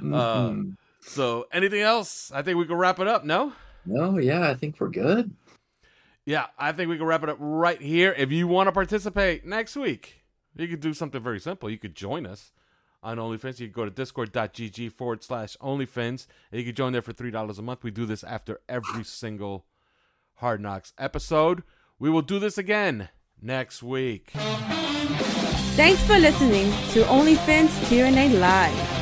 Mhm. 0.00 0.14
Um, 0.18 0.78
so, 1.02 1.46
anything 1.52 1.80
else? 1.80 2.30
I 2.32 2.42
think 2.42 2.58
we 2.58 2.66
can 2.66 2.76
wrap 2.76 3.00
it 3.00 3.08
up. 3.08 3.24
No. 3.24 3.52
No, 3.84 4.18
yeah, 4.18 4.48
I 4.48 4.54
think 4.54 4.76
we're 4.78 4.88
good. 4.88 5.34
Yeah, 6.24 6.46
I 6.56 6.72
think 6.72 6.88
we 6.88 6.96
can 6.96 7.06
wrap 7.06 7.24
it 7.24 7.28
up 7.28 7.38
right 7.40 7.80
here. 7.80 8.14
If 8.16 8.30
you 8.30 8.46
want 8.46 8.68
to 8.68 8.72
participate 8.72 9.44
next 9.44 9.74
week, 9.76 10.22
you 10.56 10.68
could 10.68 10.80
do 10.80 10.94
something 10.94 11.20
very 11.20 11.40
simple. 11.40 11.68
You 11.68 11.78
could 11.78 11.96
join 11.96 12.26
us 12.26 12.52
on 13.02 13.18
OnlyFins. 13.18 13.58
You 13.58 13.66
can 13.66 13.72
go 13.74 13.84
to 13.84 13.90
discord.gg 13.90 14.92
forward 14.92 15.24
slash 15.24 15.56
OnlyFins, 15.60 16.26
and 16.52 16.60
you 16.60 16.64
can 16.64 16.74
join 16.74 16.92
there 16.92 17.02
for 17.02 17.12
$3 17.12 17.58
a 17.58 17.62
month. 17.62 17.82
We 17.82 17.90
do 17.90 18.06
this 18.06 18.22
after 18.22 18.60
every 18.68 19.02
single 19.04 19.66
Hard 20.34 20.60
Knocks 20.60 20.92
episode. 20.96 21.64
We 21.98 22.10
will 22.10 22.22
do 22.22 22.38
this 22.38 22.56
again 22.58 23.08
next 23.40 23.82
week. 23.82 24.30
Thanks 25.74 26.02
for 26.04 26.18
listening 26.18 26.70
to 26.92 27.02
OnlyFins 27.04 27.88
Q&A 27.88 28.28
Live. 28.28 29.01